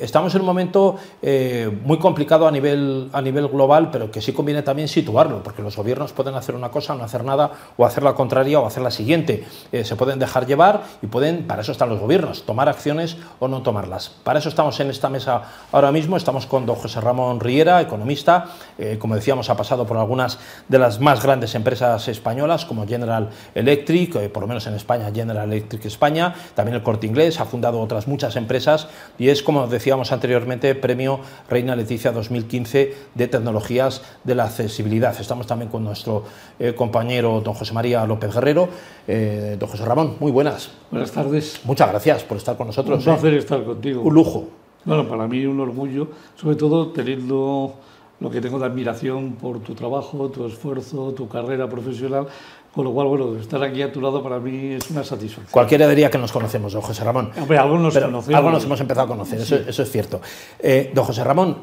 Estamos 0.00 0.32
en 0.36 0.42
un 0.42 0.46
momento 0.46 0.94
eh, 1.20 1.76
muy 1.82 1.98
complicado 1.98 2.46
a 2.46 2.52
nivel, 2.52 3.10
a 3.12 3.20
nivel 3.20 3.48
global, 3.48 3.90
pero 3.90 4.12
que 4.12 4.20
sí 4.20 4.32
conviene 4.32 4.62
también 4.62 4.86
situarlo, 4.86 5.42
porque 5.42 5.60
los 5.60 5.76
gobiernos 5.76 6.12
pueden 6.12 6.36
hacer 6.36 6.54
una 6.54 6.70
cosa, 6.70 6.94
no 6.94 7.02
hacer 7.02 7.24
nada, 7.24 7.50
o 7.76 7.84
hacer 7.84 8.04
la 8.04 8.14
contraria 8.14 8.60
o 8.60 8.66
hacer 8.66 8.84
la 8.84 8.92
siguiente. 8.92 9.44
Eh, 9.72 9.82
se 9.82 9.96
pueden 9.96 10.20
dejar 10.20 10.46
llevar 10.46 10.84
y 11.02 11.08
pueden, 11.08 11.48
para 11.48 11.62
eso 11.62 11.72
están 11.72 11.88
los 11.88 11.98
gobiernos, 11.98 12.44
tomar 12.44 12.68
acciones 12.68 13.16
o 13.40 13.48
no 13.48 13.62
tomarlas. 13.62 14.10
Para 14.22 14.38
eso 14.38 14.48
estamos 14.48 14.78
en 14.78 14.88
esta 14.88 15.08
mesa 15.08 15.42
ahora 15.72 15.90
mismo, 15.90 16.16
estamos 16.16 16.46
con 16.46 16.64
don 16.64 16.76
José 16.76 17.00
Ramón 17.00 17.40
Riera, 17.40 17.80
economista, 17.80 18.50
eh, 18.78 18.98
como 19.00 19.16
decíamos, 19.16 19.50
ha 19.50 19.56
pasado 19.56 19.84
por 19.84 19.96
algunas 19.96 20.38
de 20.68 20.78
las 20.78 21.00
más 21.00 21.24
grandes 21.24 21.56
empresas 21.56 22.06
españolas, 22.06 22.64
como 22.66 22.86
General 22.86 23.30
Electric, 23.52 24.30
por 24.30 24.44
lo 24.44 24.46
menos 24.46 24.64
en 24.68 24.74
España, 24.74 25.10
General 25.12 25.52
Electric 25.52 25.86
España, 25.86 26.36
también 26.54 26.76
el 26.76 26.84
Corte 26.84 27.08
Inglés, 27.08 27.40
ha 27.40 27.46
fundado 27.46 27.80
otras 27.80 28.06
muchas 28.06 28.36
empresas 28.36 28.86
y 29.18 29.30
es, 29.30 29.42
como 29.42 29.66
decía, 29.66 29.87
decíamos 29.88 30.12
anteriormente, 30.12 30.74
premio 30.74 31.18
Reina 31.48 31.74
Leticia 31.74 32.12
2015 32.12 32.94
de 33.14 33.26
tecnologías 33.26 34.02
de 34.22 34.34
la 34.34 34.44
accesibilidad. 34.44 35.18
Estamos 35.18 35.46
también 35.46 35.70
con 35.70 35.82
nuestro 35.82 36.24
eh, 36.58 36.74
compañero 36.74 37.40
don 37.40 37.54
José 37.54 37.72
María 37.72 38.04
López 38.04 38.34
Guerrero. 38.34 38.68
Eh, 39.06 39.56
don 39.58 39.66
José 39.66 39.86
Ramón, 39.86 40.16
muy 40.20 40.30
buenas. 40.30 40.70
Buenas 40.90 41.10
tardes. 41.10 41.62
Muchas 41.64 41.88
gracias 41.88 42.22
por 42.22 42.36
estar 42.36 42.54
con 42.58 42.66
nosotros. 42.66 42.98
Un 42.98 43.14
placer 43.14 43.32
estar 43.32 43.64
contigo. 43.64 44.02
Un 44.02 44.12
lujo. 44.12 44.48
Bueno, 44.84 45.08
para 45.08 45.26
mí 45.26 45.46
un 45.46 45.58
orgullo, 45.58 46.08
sobre 46.36 46.56
todo 46.56 46.88
teniendo 46.88 47.72
lo 48.20 48.30
que 48.30 48.40
tengo 48.40 48.58
de 48.58 48.66
admiración 48.66 49.32
por 49.32 49.60
tu 49.60 49.74
trabajo, 49.74 50.28
tu 50.28 50.46
esfuerzo, 50.46 51.12
tu 51.12 51.28
carrera 51.28 51.68
profesional, 51.68 52.26
con 52.74 52.84
lo 52.84 52.92
cual, 52.92 53.08
bueno, 53.08 53.36
estar 53.36 53.62
aquí 53.62 53.82
a 53.82 53.92
tu 53.92 54.00
lado 54.00 54.22
para 54.22 54.38
mí 54.38 54.74
es 54.74 54.90
una 54.90 55.04
satisfacción. 55.04 55.50
Cualquiera 55.50 55.88
diría 55.88 56.10
que 56.10 56.18
nos 56.18 56.32
conocemos, 56.32 56.72
don 56.72 56.82
José 56.82 57.04
Ramón. 57.04 57.30
Hombre, 57.40 57.58
algo 57.58 57.78
nos 57.78 57.94
conocemos. 57.94 58.36
Algo 58.36 58.50
nos 58.50 58.64
hemos 58.64 58.80
empezado 58.80 59.06
a 59.06 59.08
conocer, 59.08 59.40
eso, 59.40 59.82
es 59.82 59.90
cierto. 59.90 60.20
Eh, 60.58 60.90
don 60.94 61.04
José 61.04 61.22
Ramón, 61.24 61.56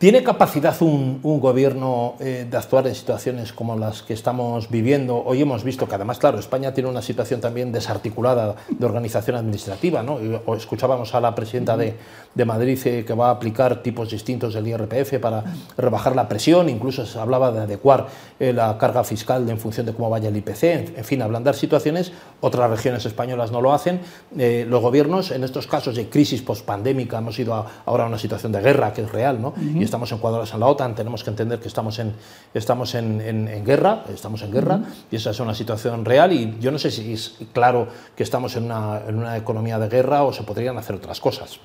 ¿Tiene 0.00 0.22
capacidad 0.22 0.74
un, 0.80 1.20
gobierno 1.22 2.14
eh, 2.20 2.46
de 2.50 2.56
actuar 2.56 2.86
en 2.86 2.94
situaciones 2.94 3.52
como 3.52 3.76
las 3.76 4.02
que 4.02 4.14
estamos 4.14 4.70
viviendo? 4.70 5.22
Hoy 5.22 5.42
hemos 5.42 5.62
visto 5.62 5.86
que 5.86 5.94
además, 5.94 6.18
claro, 6.18 6.38
España 6.38 6.72
tiene 6.72 6.88
una 6.88 7.02
situación 7.02 7.42
también 7.42 7.70
desarticulada 7.70 8.56
de 8.70 8.86
organización 8.86 9.36
administrativa. 9.36 10.02
¿no? 10.02 10.18
escuchábamos 10.56 11.14
a 11.14 11.20
la 11.20 11.34
presidenta 11.34 11.76
de, 11.76 11.98
Madrid 12.46 12.78
eh, 12.86 13.04
que 13.04 13.12
va 13.12 13.28
a 13.28 13.32
aplicar 13.32 13.82
tipos 13.82 14.10
distintos 14.10 14.54
del 14.54 14.68
IRPF 14.68 15.18
para 15.20 15.44
rebajar 15.76 16.16
la 16.16 16.26
presión, 16.30 16.70
incluso 16.70 17.04
se 17.04 17.18
hablaba 17.18 17.52
de 17.52 17.60
adecuar 17.60 18.06
eh, 18.38 18.54
la 18.54 18.78
carga 18.78 19.04
fiscal 19.04 19.50
en 19.50 19.58
función 19.58 19.84
de 19.84 19.92
cómo 19.92 20.08
vaya 20.08 20.30
el 20.30 20.36
IPC, 20.38 20.62
en, 20.96 21.04
fin, 21.04 21.20
ablandar 21.20 21.54
situaciones. 21.54 22.10
Otras 22.40 22.70
regiones 22.70 23.04
españolas 23.04 23.52
no 23.52 23.60
lo 23.60 23.74
hacen. 23.74 24.00
los 24.32 24.80
gobiernos, 24.80 25.30
en 25.30 25.44
estos 25.44 25.66
casos 25.66 25.94
de 25.94 26.08
crisis 26.08 26.40
pospandémica, 26.40 27.18
hemos 27.18 27.38
ido 27.38 27.66
ahora 27.84 28.04
a 28.04 28.06
una 28.06 28.18
situación 28.18 28.50
de 28.52 28.62
guerra 28.62 28.94
que 28.94 29.02
es 29.02 29.12
real, 29.12 29.42
¿no? 29.42 29.52
Estamos 29.90 30.12
encuadrados 30.12 30.54
en 30.54 30.60
la 30.60 30.66
OTAN, 30.66 30.94
tenemos 30.94 31.24
que 31.24 31.30
entender 31.30 31.58
que 31.58 31.66
estamos 31.66 31.98
en, 31.98 32.12
estamos 32.54 32.94
en, 32.94 33.20
en, 33.20 33.64
guerra, 33.64 34.04
estamos 34.14 34.40
en 34.42 34.52
guerra, 34.52 34.80
y 35.10 35.16
esa 35.16 35.30
es 35.30 35.40
una 35.40 35.52
situación 35.52 36.04
real, 36.04 36.32
y 36.32 36.58
yo 36.60 36.70
no 36.70 36.78
sé 36.78 36.92
si 36.92 37.12
es 37.12 37.38
claro 37.52 37.88
que 38.14 38.22
estamos 38.22 38.54
en 38.54 38.66
una, 38.66 39.02
en 39.08 39.16
una 39.16 39.36
economía 39.36 39.80
de 39.80 39.88
guerra 39.88 40.22
o 40.22 40.32
se 40.32 40.44
podrían 40.44 40.78
hacer 40.78 40.94
otras 40.94 41.18
cosas. 41.18 41.58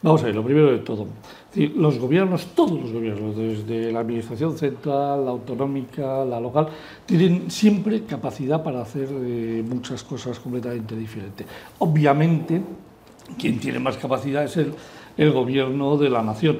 Vamos 0.00 0.22
a 0.22 0.26
ver, 0.26 0.34
lo 0.34 0.42
primero 0.42 0.72
de 0.72 0.78
todo, 0.78 1.06
los 1.54 1.98
gobiernos, 1.98 2.46
todos 2.54 2.80
los 2.80 2.92
gobiernos, 2.92 3.36
desde 3.36 3.92
la 3.92 4.00
administración 4.00 4.56
central, 4.56 5.26
la 5.26 5.32
autonómica, 5.32 6.24
la 6.24 6.40
local, 6.40 6.68
tienen 7.04 7.50
siempre 7.50 8.04
capacidad 8.04 8.62
para 8.62 8.80
hacer 8.80 9.08
eh, 9.10 9.62
muchas 9.68 10.02
cosas 10.02 10.40
completamente 10.40 10.96
diferentes. 10.96 11.46
Obviamente, 11.78 12.62
quien 13.38 13.60
tiene 13.60 13.78
más 13.80 13.98
capacidad 13.98 14.44
es 14.44 14.56
el, 14.56 14.72
el 15.18 15.30
gobierno 15.32 15.98
de 15.98 16.08
la 16.08 16.22
nación 16.22 16.58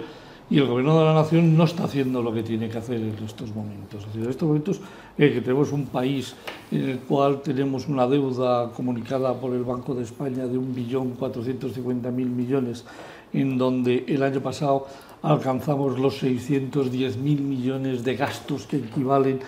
y 0.48 0.58
el 0.58 0.66
gobierno 0.66 0.98
de 0.98 1.04
la 1.04 1.14
nación 1.14 1.56
no 1.56 1.64
está 1.64 1.84
haciendo 1.84 2.22
lo 2.22 2.32
que 2.32 2.42
tiene 2.42 2.68
que 2.68 2.78
hacer 2.78 3.00
en 3.00 3.16
estos 3.24 3.54
momentos. 3.54 4.06
en 4.14 4.30
estos 4.30 4.46
momentos 4.46 4.80
eh, 5.18 5.32
que 5.32 5.40
tenemos 5.40 5.72
un 5.72 5.86
país 5.86 6.36
en 6.70 6.90
el 6.90 6.98
cual 7.00 7.42
tenemos 7.42 7.88
una 7.88 8.06
deuda 8.06 8.70
comunicada 8.70 9.34
por 9.34 9.52
el 9.54 9.64
Banco 9.64 9.94
de 9.94 10.04
España 10.04 10.46
de 10.46 10.58
1.450.000 10.58 12.12
millones, 12.12 12.84
en 13.32 13.58
donde 13.58 14.04
el 14.06 14.22
año 14.22 14.40
pasado 14.40 14.86
alcanzamos 15.22 15.98
los 15.98 16.22
610.000 16.22 17.16
millones 17.16 18.04
de 18.04 18.14
gastos 18.14 18.66
que 18.66 18.76
equivalen 18.76 19.40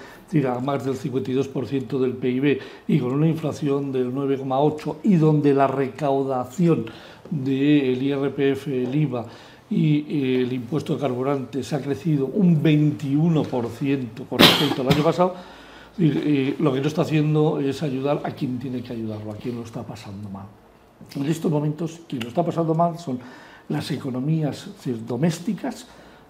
a 0.47 0.61
más 0.61 0.85
del 0.85 0.95
52% 0.95 1.99
del 1.99 2.13
PIB 2.13 2.59
y 2.87 2.99
con 2.99 3.13
una 3.13 3.29
inflación 3.29 3.93
del 3.93 4.13
9,8% 4.13 4.97
y 5.05 5.17
donde 5.17 5.55
la 5.55 5.67
recaudación 5.67 6.87
del 7.31 8.03
IRPF, 8.03 8.69
el 8.69 8.95
IVA, 8.95 9.27
y 9.71 10.41
el 10.43 10.53
impuesto 10.53 10.95
de 10.95 11.01
carburantes 11.01 11.73
ha 11.73 11.81
crecido 11.81 12.27
un 12.27 12.63
21% 12.63 14.27
con 14.29 14.39
respecto 14.39 14.83
al 14.83 14.93
año 14.93 15.03
pasado, 15.03 15.35
lo 15.99 16.73
que 16.73 16.81
no 16.81 16.87
está 16.87 17.03
haciendo 17.03 17.61
es 17.61 17.83
ayudar 17.83 18.21
a 18.25 18.31
quien 18.31 18.59
tiene 18.59 18.83
que 18.83 18.93
ayudarlo, 18.93 19.33
a 19.33 19.37
quien 19.37 19.57
lo 19.57 19.65
está 19.65 19.83
pasando 19.83 20.29
mal. 20.31 20.47
En 21.17 21.27
estos 21.27 21.51
momentos, 21.51 22.01
quien 22.09 22.23
lo 22.23 22.29
está 22.29 22.45
pasando 22.45 22.75
mal 22.75 22.99
son 22.99 23.19
las 23.69 23.91
economías 23.91 24.71
domésticas, 25.07 25.87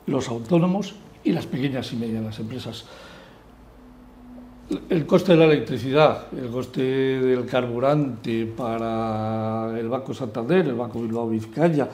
los 0.07 0.29
autónomos 0.29 0.95
y 1.23 1.33
las 1.33 1.47
pequeñas 1.47 1.93
y 1.93 1.97
medianas 1.97 2.39
empresas. 2.41 2.87
El 4.89 5.07
coste 5.07 5.33
de 5.33 5.39
la 5.39 5.45
electricidad, 5.45 6.27
el 6.33 6.51
coste 6.51 6.83
del 6.83 7.47
carburante 7.47 8.45
para 8.47 9.79
el 9.79 9.89
Banco 9.89 10.13
Santander, 10.13 10.67
el 10.67 10.75
Banco 10.75 11.01
Bilbao 11.01 11.29
Vizcaya, 11.29 11.89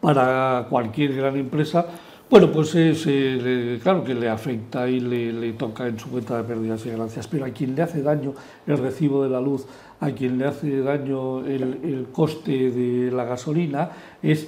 para 0.00 0.66
cualquier 0.68 1.14
gran 1.14 1.36
empresa, 1.36 1.86
bueno, 2.30 2.52
pues 2.52 2.74
es, 2.74 3.04
eh, 3.06 3.78
claro 3.82 4.04
que 4.04 4.14
le 4.14 4.28
afecta 4.28 4.88
y 4.88 5.00
le, 5.00 5.52
toca 5.54 5.86
en 5.86 5.98
su 5.98 6.10
cuenta 6.10 6.36
de 6.36 6.44
pérdidas 6.44 6.84
y 6.84 6.90
ganancias, 6.90 7.26
pero 7.26 7.46
a 7.46 7.48
quien 7.48 7.74
le 7.74 7.82
hace 7.82 8.02
daño 8.02 8.34
el 8.66 8.76
recibo 8.76 9.24
de 9.24 9.30
la 9.30 9.40
luz, 9.40 9.66
a 10.00 10.10
quien 10.10 10.36
le 10.36 10.46
hace 10.46 10.80
daño 10.82 11.46
el, 11.46 11.80
el 11.82 12.06
coste 12.12 12.70
de 12.70 13.10
la 13.10 13.24
gasolina, 13.24 13.90
es 14.22 14.46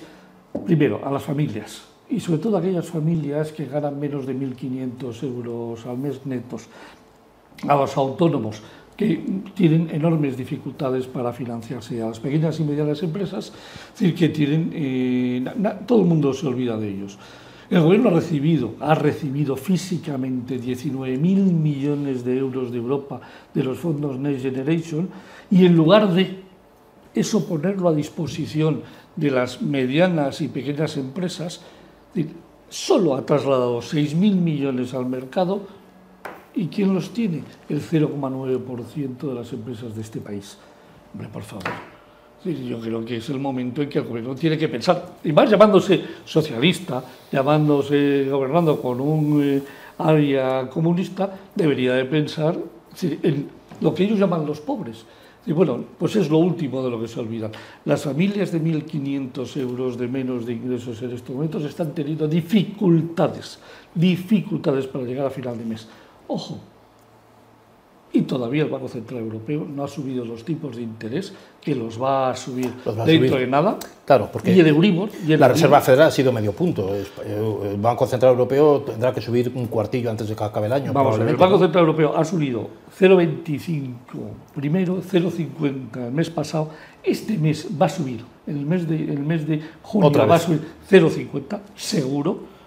primero 0.66 1.00
a 1.02 1.10
las 1.10 1.22
familias 1.22 1.90
y 2.10 2.18
sobre 2.18 2.40
todo 2.40 2.56
a 2.56 2.60
aquellas 2.60 2.88
familias 2.88 3.52
que 3.52 3.66
ganan 3.66 3.98
menos 3.98 4.26
de 4.26 4.34
1.500 4.34 5.22
euros 5.22 5.86
al 5.86 5.96
mes 5.96 6.26
netos, 6.26 6.66
a 7.66 7.74
los 7.76 7.96
autónomos, 7.96 8.62
que 9.00 9.16
tienen 9.54 9.88
enormes 9.90 10.36
dificultades 10.36 11.06
para 11.06 11.32
financiarse 11.32 12.02
a 12.02 12.08
las 12.08 12.20
pequeñas 12.20 12.60
y 12.60 12.64
medianas 12.64 13.02
empresas, 13.02 13.46
es 13.46 13.98
decir, 13.98 14.14
que 14.14 14.28
tienen, 14.28 14.70
eh, 14.74 15.42
todo 15.86 16.02
el 16.02 16.06
mundo 16.06 16.34
se 16.34 16.46
olvida 16.46 16.76
de 16.76 16.90
ellos. 16.90 17.18
El 17.70 17.80
gobierno 17.80 18.10
ha 18.10 18.12
recibido, 18.12 18.74
ha 18.78 18.94
recibido 18.94 19.56
físicamente 19.56 20.60
19.000 20.60 21.18
millones 21.18 22.26
de 22.26 22.36
euros 22.36 22.70
de 22.72 22.76
Europa 22.76 23.22
de 23.54 23.64
los 23.64 23.78
fondos 23.78 24.18
Next 24.18 24.42
Generation 24.42 25.08
y 25.50 25.64
en 25.64 25.76
lugar 25.76 26.12
de 26.12 26.40
eso 27.14 27.46
ponerlo 27.46 27.88
a 27.88 27.94
disposición 27.94 28.82
de 29.16 29.30
las 29.30 29.62
medianas 29.62 30.42
y 30.42 30.48
pequeñas 30.48 30.98
empresas, 30.98 31.62
solo 32.68 33.14
ha 33.14 33.24
trasladado 33.24 33.78
6.000 33.78 34.34
millones 34.34 34.92
al 34.92 35.06
mercado 35.06 35.79
¿Y 36.54 36.66
quién 36.66 36.92
los 36.92 37.10
tiene? 37.10 37.42
El 37.68 37.80
0,9% 37.80 39.18
de 39.18 39.34
las 39.34 39.52
empresas 39.52 39.94
de 39.94 40.00
este 40.00 40.20
país. 40.20 40.58
Hombre, 41.12 41.28
por 41.28 41.42
favor. 41.42 41.64
yo 42.44 42.80
creo 42.80 43.04
que 43.04 43.16
es 43.18 43.28
el 43.30 43.38
momento 43.38 43.82
en 43.82 43.88
que 43.88 43.98
el 43.98 44.04
gobierno 44.04 44.34
tiene 44.34 44.58
que 44.58 44.68
pensar, 44.68 45.16
y 45.22 45.32
más 45.32 45.50
llamándose 45.50 46.02
socialista, 46.24 47.04
llamándose, 47.30 48.28
gobernando 48.30 48.80
con 48.80 49.00
un 49.00 49.42
eh, 49.42 49.62
área 49.98 50.68
comunista, 50.68 51.30
debería 51.54 51.94
de 51.94 52.04
pensar 52.04 52.56
en 53.02 53.48
lo 53.80 53.94
que 53.94 54.04
ellos 54.04 54.18
llaman 54.18 54.46
los 54.46 54.60
pobres. 54.60 55.04
Y 55.46 55.52
bueno, 55.52 55.82
pues 55.98 56.16
es 56.16 56.28
lo 56.28 56.38
último 56.38 56.82
de 56.82 56.90
lo 56.90 57.00
que 57.00 57.08
se 57.08 57.18
olvidan. 57.18 57.50
Las 57.86 58.02
familias 58.04 58.52
de 58.52 58.60
1.500 58.60 59.56
euros 59.56 59.96
de 59.96 60.06
menos 60.06 60.44
de 60.44 60.52
ingresos 60.52 61.00
en 61.02 61.12
estos 61.12 61.34
momentos 61.34 61.64
están 61.64 61.94
teniendo 61.94 62.28
dificultades, 62.28 63.58
dificultades 63.94 64.86
para 64.86 65.04
llegar 65.04 65.26
a 65.26 65.30
final 65.30 65.56
de 65.56 65.64
mes. 65.64 65.88
Ojo, 66.32 66.59
y 68.12 68.22
todavía 68.22 68.62
el 68.62 68.71
Banco 68.71 68.86
Central 68.86 69.21
Europeo 69.21 69.66
no 69.68 69.82
ha 69.82 69.88
subido 69.88 70.24
los 70.24 70.44
tipos 70.44 70.77
de 70.77 70.82
interés, 70.82 71.32
que 71.60 71.74
los 71.74 72.00
va 72.00 72.30
a 72.30 72.36
subir 72.36 72.72
dentro 73.04 73.36
de 73.36 73.47
nada. 73.48 73.78
Claro, 74.04 74.28
porque 74.32 74.53
y 74.53 74.60
el 74.60 74.68
Euribor, 74.68 75.10
y 75.27 75.36
la 75.36 75.48
Reserva 75.48 75.80
Federal 75.80 76.09
ha 76.09 76.10
sido 76.12 76.32
medio 76.32 76.53
punto. 76.53 76.92
El 76.94 77.77
Banco 77.78 78.06
Central 78.06 78.32
Europeo 78.32 78.80
tendrá 78.82 79.12
que 79.12 79.21
subir 79.21 79.50
un 79.54 79.66
cuartillo 79.66 80.09
antes 80.09 80.28
de 80.28 80.36
que 80.36 80.44
acabe 80.44 80.66
el 80.66 80.72
año. 80.72 80.92
Vamos, 80.92 81.18
el 81.18 81.36
Banco 81.36 81.59
Central 81.59 81.82
Europeo 81.82 82.16
ha 82.16 82.24
subido 82.24 82.68
0,25 82.97 83.92
primero, 84.54 85.03
0,50 85.03 86.06
el 86.06 86.12
mes 86.12 86.30
pasado. 86.30 86.71
Este 87.03 87.36
mes 87.38 87.66
va 87.80 87.86
a 87.86 87.88
subir, 87.88 88.24
el 88.47 88.66
mes 88.66 88.88
de, 88.88 88.97
el 88.97 89.21
mes 89.21 89.47
de 89.48 89.62
junio 89.82 90.12
va 90.28 90.36
a 90.36 90.38
subir 90.38 90.60
0,50 90.88 91.59
seguro 91.74 92.59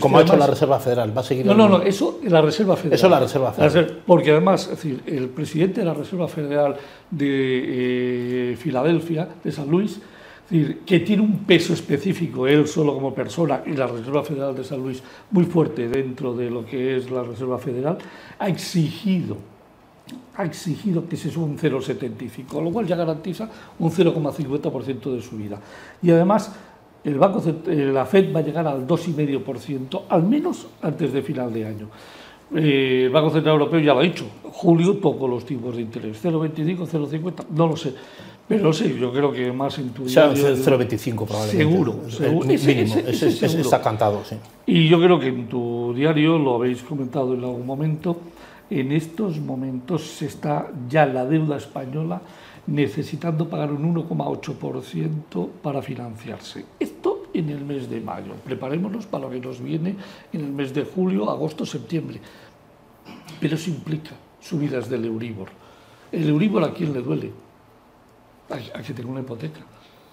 como 0.00 0.18
ha 0.18 0.22
hecho 0.22 0.36
la 0.36 0.46
Reserva 0.46 0.78
Federal, 0.78 1.16
va 1.16 1.20
a 1.20 1.24
seguir. 1.24 1.46
No, 1.46 1.54
no, 1.54 1.68
no, 1.68 1.82
eso 1.82 2.20
la 2.24 2.40
Reserva 2.40 2.76
Federal. 2.76 2.94
Eso 2.94 3.08
la 3.08 3.20
Reserva 3.20 3.52
Federal. 3.52 4.02
porque 4.06 4.30
además, 4.30 4.64
es 4.64 4.70
decir, 4.70 5.02
el 5.06 5.28
presidente 5.28 5.80
de 5.80 5.86
la 5.86 5.94
Reserva 5.94 6.28
Federal 6.28 6.76
de 7.10 8.52
eh, 8.52 8.56
Filadelfia, 8.56 9.28
de 9.42 9.52
San 9.52 9.68
Luis, 9.68 10.00
que 10.86 11.00
tiene 11.00 11.22
un 11.22 11.38
peso 11.44 11.72
específico 11.72 12.46
él 12.46 12.68
solo 12.68 12.94
como 12.94 13.14
persona 13.14 13.62
y 13.66 13.72
la 13.72 13.86
Reserva 13.86 14.22
Federal 14.22 14.54
de 14.54 14.62
San 14.62 14.78
Luis 14.78 15.02
muy 15.30 15.44
fuerte 15.44 15.88
dentro 15.88 16.34
de 16.34 16.50
lo 16.50 16.64
que 16.66 16.96
es 16.96 17.10
la 17.10 17.22
Reserva 17.22 17.58
Federal, 17.58 17.98
ha 18.38 18.48
exigido 18.48 19.54
ha 20.36 20.44
exigido 20.44 21.08
que 21.08 21.16
se 21.16 21.30
suba 21.30 21.46
un 21.46 21.58
0,75, 21.58 22.62
lo 22.62 22.72
cual 22.72 22.86
ya 22.86 22.96
garantiza 22.96 23.48
un 23.78 23.90
0,50% 23.90 25.14
de 25.14 25.22
subida. 25.22 25.60
Y 26.02 26.10
además, 26.10 26.52
el 27.04 27.18
banco, 27.18 27.42
eh, 27.66 27.90
la 27.92 28.06
Fed 28.06 28.34
va 28.34 28.40
a 28.40 28.42
llegar 28.42 28.66
al 28.66 28.86
2,5%, 28.86 30.02
al 30.08 30.22
menos 30.22 30.66
antes 30.82 31.12
de 31.12 31.22
final 31.22 31.52
de 31.52 31.66
año. 31.66 31.88
Eh, 32.54 33.04
el 33.06 33.10
Banco 33.10 33.30
Central 33.30 33.54
Europeo 33.54 33.80
ya 33.80 33.94
lo 33.94 34.00
ha 34.00 34.02
dicho, 34.02 34.26
julio 34.42 34.96
toco 34.96 35.28
los 35.28 35.44
tipos 35.44 35.76
de 35.76 35.82
interés, 35.82 36.22
0,25, 36.22 36.86
0,50, 36.86 37.44
no 37.50 37.68
lo 37.68 37.76
sé. 37.76 37.94
Pero 38.46 38.72
sí, 38.72 38.96
yo 39.00 39.10
creo 39.10 39.32
que 39.32 39.50
más 39.52 39.78
en 39.78 39.90
tu 39.90 40.04
0,25 40.04 41.26
probablemente. 41.26 41.56
Seguro, 41.56 42.10
seguro. 42.10 42.46
mínimo, 42.46 42.96
ese, 43.06 43.46
está 43.46 43.80
cantado, 43.80 44.22
sí. 44.22 44.36
Y 44.66 44.86
yo 44.86 45.00
creo 45.00 45.18
que 45.18 45.28
en 45.28 45.48
tu 45.48 45.94
diario 45.96 46.38
lo 46.38 46.56
habéis 46.56 46.82
comentado 46.82 47.32
en 47.34 47.40
algún 47.40 47.64
momento, 47.64 48.18
en 48.68 48.92
estos 48.92 49.38
momentos 49.38 50.02
se 50.02 50.26
está 50.26 50.68
ya 50.88 51.06
la 51.06 51.24
deuda 51.24 51.56
española 51.56 52.20
necesitando 52.66 53.48
pagar 53.48 53.72
un 53.72 53.94
1,8% 53.94 55.48
para 55.62 55.82
financiarse. 55.82 56.64
Esto 56.78 57.24
en 57.34 57.50
el 57.50 57.64
mes 57.64 57.90
de 57.90 58.00
mayo. 58.00 58.34
Preparémonos 58.44 59.06
para 59.06 59.24
lo 59.24 59.30
que 59.30 59.40
nos 59.40 59.60
viene 59.60 59.96
en 60.32 60.40
el 60.40 60.52
mes 60.52 60.72
de 60.72 60.84
julio, 60.84 61.30
agosto, 61.30 61.66
septiembre. 61.66 62.20
Pero 63.40 63.56
eso 63.56 63.70
implica 63.70 64.12
subidas 64.40 64.88
del 64.88 65.04
Euribor. 65.04 65.48
¿El 66.12 66.28
Euribor 66.28 66.64
a 66.64 66.72
quién 66.72 66.92
le 66.92 67.02
duele? 67.02 67.32
A, 68.48 68.82
que 68.82 68.92
tenga 68.92 69.10
una 69.10 69.20
hipoteca. 69.20 69.60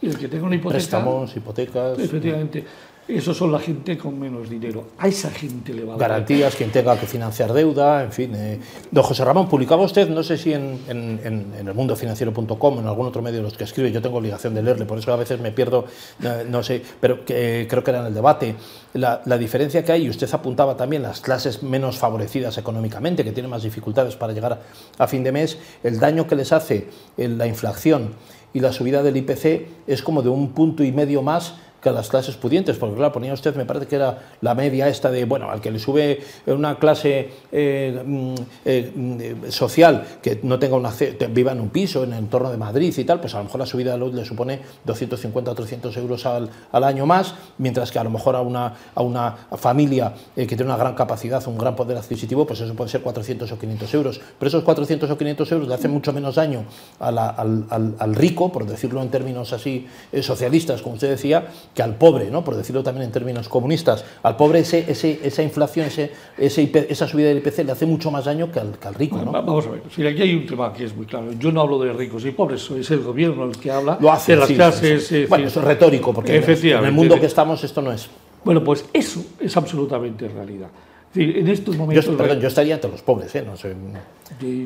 Y 0.01 0.07
el 0.07 0.18
que 0.18 0.27
tenga 0.27 0.45
una 0.45 0.56
hipoteca... 0.56 0.80
Préstamos, 0.80 1.36
hipotecas... 1.36 2.00
Efectivamente. 2.00 2.65
Esos 3.07 3.36
son 3.36 3.51
la 3.51 3.59
gente 3.59 3.98
con 3.98 4.18
menos 4.19 4.50
dinero. 4.50 4.86
A 4.98 5.07
esa 5.07 5.31
gente 5.31 5.74
le 5.74 5.83
va 5.83 5.95
a 5.95 5.98
Garantías, 5.98 6.56
quien 6.56 6.71
tenga 6.71 6.98
que 7.00 7.07
financiar 7.07 7.51
deuda, 7.51 8.03
en 8.03 8.12
fin. 8.12 8.33
Eh. 8.36 8.59
Don 8.89 9.03
José 9.03 9.25
Ramón, 9.25 9.50
publicaba 9.50 9.83
usted, 9.83 10.07
no 10.09 10.24
sé 10.24 10.38
si 10.38 10.53
en, 10.53 10.80
en, 10.88 11.51
en, 11.57 11.75
mundofinanciero.com, 11.75 12.80
en 12.80 12.88
algún 12.88 13.07
otro 13.07 13.21
medio 13.21 13.38
de 13.38 13.44
los 13.44 13.57
que 13.57 13.63
escribe, 13.63 13.92
yo 13.92 14.01
tengo 14.01 14.18
obligación 14.18 14.53
de 14.53 14.63
leerle, 14.63 14.86
por 14.86 14.98
eso 14.98 15.12
a 15.12 15.18
veces 15.18 15.39
me 15.39 15.51
pierdo, 15.51 15.86
eh, 16.24 16.45
no 16.48 16.63
sé, 16.63 16.81
pero 17.00 17.25
creo 17.25 17.83
que 17.83 17.92
era 17.92 18.01
en 18.01 18.06
el 18.07 18.13
debate, 18.13 18.56
la, 18.94 19.21
la, 19.25 19.38
diferencia 19.38 19.83
que 19.83 19.92
hay, 19.92 20.06
y 20.06 20.09
usted 20.09 20.30
apuntaba 20.33 20.77
también, 20.77 21.01
las 21.01 21.21
clases 21.21 21.63
menos 21.63 21.97
favorecidas 21.97 22.57
económicamente, 22.57 23.24
que 23.24 23.31
tienen 23.31 23.50
más 23.50 23.63
dificultades 23.63 24.15
para 24.15 24.33
llegar 24.33 24.62
a 24.97 25.07
fin 25.07 25.24
de 25.24 25.31
mes, 25.31 25.57
el 25.83 26.00
daño 26.00 26.27
que 26.27 26.36
les 26.36 26.51
hace 26.51 26.88
la 27.18 27.47
inflación 27.47 28.12
y 28.54 28.59
la 28.59 28.71
subida 28.74 29.01
del 29.04 29.18
IPC 29.18 29.68
es 29.88 30.01
como 30.01 30.21
de 30.21 30.30
un 30.30 30.51
punto 30.51 30.83
y 30.83 30.92
medio 30.92 31.21
más 31.21 31.56
que 31.81 31.92
las 31.92 32.10
clases 32.10 32.36
pudientes, 32.36 32.78
porque 32.78 32.95
claro, 32.95 33.12
ponía 33.12 33.33
usted, 33.33 33.56
me 33.56 33.66
parece 33.66 33.88
que 33.88 33.95
era 33.95 34.19
la 34.42 34.54
media 34.54 34.88
esta 34.88 35.10
de, 35.10 35.25
bueno, 35.25 35.50
al 35.50 35.60
que 35.60 35.72
le 35.72 35.80
sube 35.80 36.22
una 36.45 36.78
clase 36.78 37.30
eh, 37.51 38.01
mm, 38.06 38.36
eh, 38.63 38.92
mm, 38.95 39.50
social 39.50 40.06
que 40.22 40.39
no 40.44 40.60
tenga 40.60 40.75
una, 40.75 40.92
viva 41.31 41.51
en 41.51 41.60
un 41.60 41.69
piso 41.69 42.04
en 42.04 42.13
el 42.13 42.19
entorno 42.19 42.51
de 42.51 42.57
Madrid 42.57 42.94
y 42.95 43.04
tal, 43.04 43.19
pues 43.19 43.33
a 43.33 43.39
lo 43.39 43.45
mejor 43.45 43.60
la 43.60 43.66
subida 43.66 43.94
de 43.94 43.98
luz 43.98 44.13
le 44.13 44.24
supone 44.24 44.60
250 44.86 45.51
o 45.51 45.56
300 45.56 45.98
euros 45.98 46.25
al, 46.28 46.50
al, 46.72 46.83
año 46.83 47.07
más, 47.07 47.33
mientras 47.57 47.92
que 47.92 47.98
a 47.98 48.04
lo 48.04 48.12
mejor 48.12 48.36
a 48.36 48.42
una, 48.42 48.74
a 48.94 49.01
una 49.01 49.36
familia 49.57 50.13
eh, 50.36 50.45
que 50.45 50.56
tiene 50.56 50.72
una 50.72 50.78
gran 50.78 50.94
capacidad, 50.94 51.45
un 51.48 51.57
gran 51.57 51.75
poder 51.75 51.98
adquisitivo, 51.98 52.45
pues 52.45 52.62
eso 52.62 52.75
puede 52.75 52.92
ser 52.92 53.01
400 53.01 53.51
o 53.51 53.57
500 53.57 53.94
euros. 53.95 54.22
Pero 54.38 54.48
esos 54.48 54.63
400 54.63 55.10
o 55.10 55.18
500 55.18 55.51
euros 55.51 55.68
le 55.68 55.74
hacen 55.74 55.89
mucho 55.89 56.13
menos 56.13 56.36
daño 56.36 56.66
al, 57.00 57.18
al, 57.18 57.95
al, 57.98 58.16
rico, 58.16 58.51
por 58.51 58.68
decirlo 58.68 59.01
en 59.01 59.10
términos 59.10 59.51
así 59.51 59.88
socialistas, 60.22 60.81
como 60.81 60.95
usted 60.95 61.10
decía, 61.10 61.48
que 61.73 61.81
al 61.81 61.95
pobre, 61.95 62.29
¿no? 62.29 62.44
por 62.44 62.56
decirlo 62.56 62.83
también 62.83 63.06
en 63.06 63.12
términos 63.12 63.47
comunistas, 63.47 64.03
al 64.23 64.35
pobre 64.35 64.59
ese, 64.59 64.85
ese, 64.91 65.19
esa 65.23 65.41
inflación, 65.41 65.88
ese, 65.88 66.12
esa 66.38 67.07
subida 67.07 67.29
del 67.29 67.38
IPC 67.38 67.65
le 67.65 67.71
hace 67.71 67.85
mucho 67.85 68.12
más 68.12 68.25
daño 68.25 68.51
que 68.51 68.59
al, 68.59 68.77
que 68.77 68.88
al 68.88 68.95
rico. 68.95 69.18
¿no? 69.23 69.31
Vamos 69.31 69.68
a 69.68 69.71
ver, 69.71 69.83
si 69.94 70.06
aquí 70.06 70.21
hay 70.21 70.35
un 70.35 70.45
tema 70.45 70.73
que 70.73 70.85
es 70.85 70.95
muy 70.95 71.06
claro. 71.06 71.31
Yo 71.33 71.51
no 71.51 71.62
hablo 71.62 71.79
de 71.79 71.94
ricos 71.94 72.25
y 72.25 72.31
pobres, 72.31 72.69
es 72.71 72.91
el 72.91 73.01
gobierno 73.01 73.45
el 73.45 73.57
que 73.57 73.71
habla 73.71 73.97
Lo 74.01 74.12
hace, 74.12 74.33
de 74.33 74.39
las 74.39 74.51
clases. 74.51 75.12
Eh, 75.12 75.25
bueno, 75.29 75.47
eso 75.47 75.59
es 75.59 75.65
retórico, 75.65 76.13
porque 76.13 76.35
en 76.35 76.85
el 76.85 76.91
mundo 76.91 77.19
que 77.19 77.25
estamos 77.25 77.63
esto 77.63 77.81
no 77.81 77.91
es. 77.91 78.09
Bueno, 78.44 78.63
pues 78.63 78.85
eso 78.91 79.23
es 79.39 79.56
absolutamente 79.56 80.27
realidad 80.27 80.69
en 81.13 81.48
estos 81.48 81.75
momentos... 81.75 82.06
Yo, 82.06 82.16
perdón, 82.16 82.40
yo 82.40 82.48
estaría 82.48 82.75
entre 82.75 82.90
los 82.90 83.02
pobres, 83.02 83.36
¿eh? 83.36 83.44
No 83.46 83.58
sé. 83.58 83.75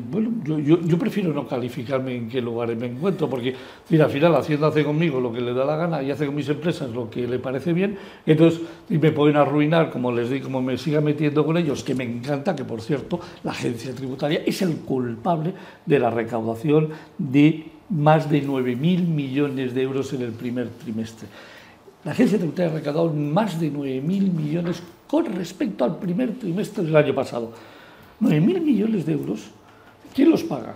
bueno, 0.08 0.30
yo, 0.44 0.80
yo, 0.80 0.98
prefiero 0.98 1.32
no 1.32 1.48
calificarme 1.48 2.14
en 2.14 2.28
qué 2.28 2.40
lugares 2.40 2.78
me 2.78 2.86
encuentro, 2.86 3.28
porque 3.28 3.54
mira, 3.88 4.04
al 4.04 4.10
final 4.10 4.34
Hacienda 4.36 4.68
hace 4.68 4.84
conmigo 4.84 5.20
lo 5.20 5.32
que 5.32 5.40
le 5.40 5.52
da 5.52 5.64
la 5.64 5.76
gana 5.76 6.02
y 6.02 6.10
hace 6.10 6.26
con 6.26 6.36
mis 6.36 6.48
empresas 6.48 6.90
lo 6.90 7.10
que 7.10 7.26
le 7.26 7.40
parece 7.40 7.72
bien, 7.72 7.98
entonces 8.24 8.60
y 8.88 8.98
me 8.98 9.10
pueden 9.10 9.36
arruinar, 9.36 9.90
como 9.90 10.12
les 10.12 10.30
digo, 10.30 10.44
como 10.44 10.62
me 10.62 10.78
siga 10.78 11.00
metiendo 11.00 11.44
con 11.44 11.56
ellos, 11.56 11.82
que 11.82 11.94
me 11.94 12.04
encanta, 12.04 12.54
que 12.54 12.64
por 12.64 12.80
cierto, 12.80 13.18
la 13.42 13.50
agencia 13.50 13.92
tributaria 13.92 14.42
es 14.46 14.62
el 14.62 14.76
culpable 14.76 15.52
de 15.84 15.98
la 15.98 16.10
recaudación 16.10 16.90
de 17.18 17.66
más 17.90 18.30
de 18.30 18.44
9.000 18.44 19.06
millones 19.06 19.74
de 19.74 19.82
euros 19.82 20.12
en 20.12 20.22
el 20.22 20.32
primer 20.32 20.68
trimestre. 20.70 21.26
La 22.04 22.12
agencia 22.12 22.38
tributaria 22.38 22.70
ha 22.70 22.74
recaudado 22.76 23.12
más 23.12 23.60
de 23.60 23.72
9.000 23.72 24.02
millones 24.32 24.82
con 25.06 25.24
respecto 25.26 25.84
al 25.84 25.98
primer 25.98 26.38
trimestre 26.38 26.84
del 26.84 26.96
año 26.96 27.14
pasado. 27.14 27.52
9.000 28.20 28.60
millones 28.60 29.06
de 29.06 29.12
euros, 29.12 29.50
¿quién 30.14 30.30
los 30.30 30.42
paga? 30.42 30.74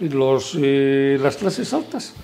Eh, 0.00 1.18
las 1.20 1.36
clases 1.36 1.72
altas, 1.72 2.14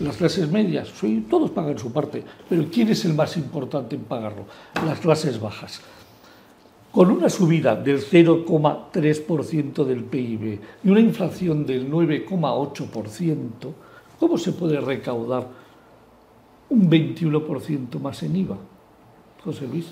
las 0.00 0.16
clases 0.16 0.50
medias, 0.50 0.92
todos 1.30 1.50
pagan 1.52 1.78
su 1.78 1.92
parte, 1.92 2.24
pero 2.48 2.66
¿quién 2.70 2.88
es 2.88 3.04
el 3.04 3.14
más 3.14 3.36
importante 3.36 3.94
en 3.94 4.02
pagarlo? 4.02 4.46
Las 4.84 4.98
clases 4.98 5.40
bajas. 5.40 5.80
Con 6.90 7.10
una 7.10 7.28
subida 7.28 7.76
del 7.76 8.00
0,3% 8.00 9.84
del 9.84 10.04
PIB 10.04 10.60
y 10.82 10.88
una 10.88 11.00
inflación 11.00 11.64
del 11.64 11.90
9,8%, 11.90 13.46
¿cómo 14.18 14.38
se 14.38 14.52
puede 14.52 14.80
recaudar 14.80 15.46
un 16.70 16.90
21% 16.90 18.00
más 18.00 18.22
en 18.22 18.36
IVA? 18.36 18.56
José 19.44 19.68
Luis 19.68 19.86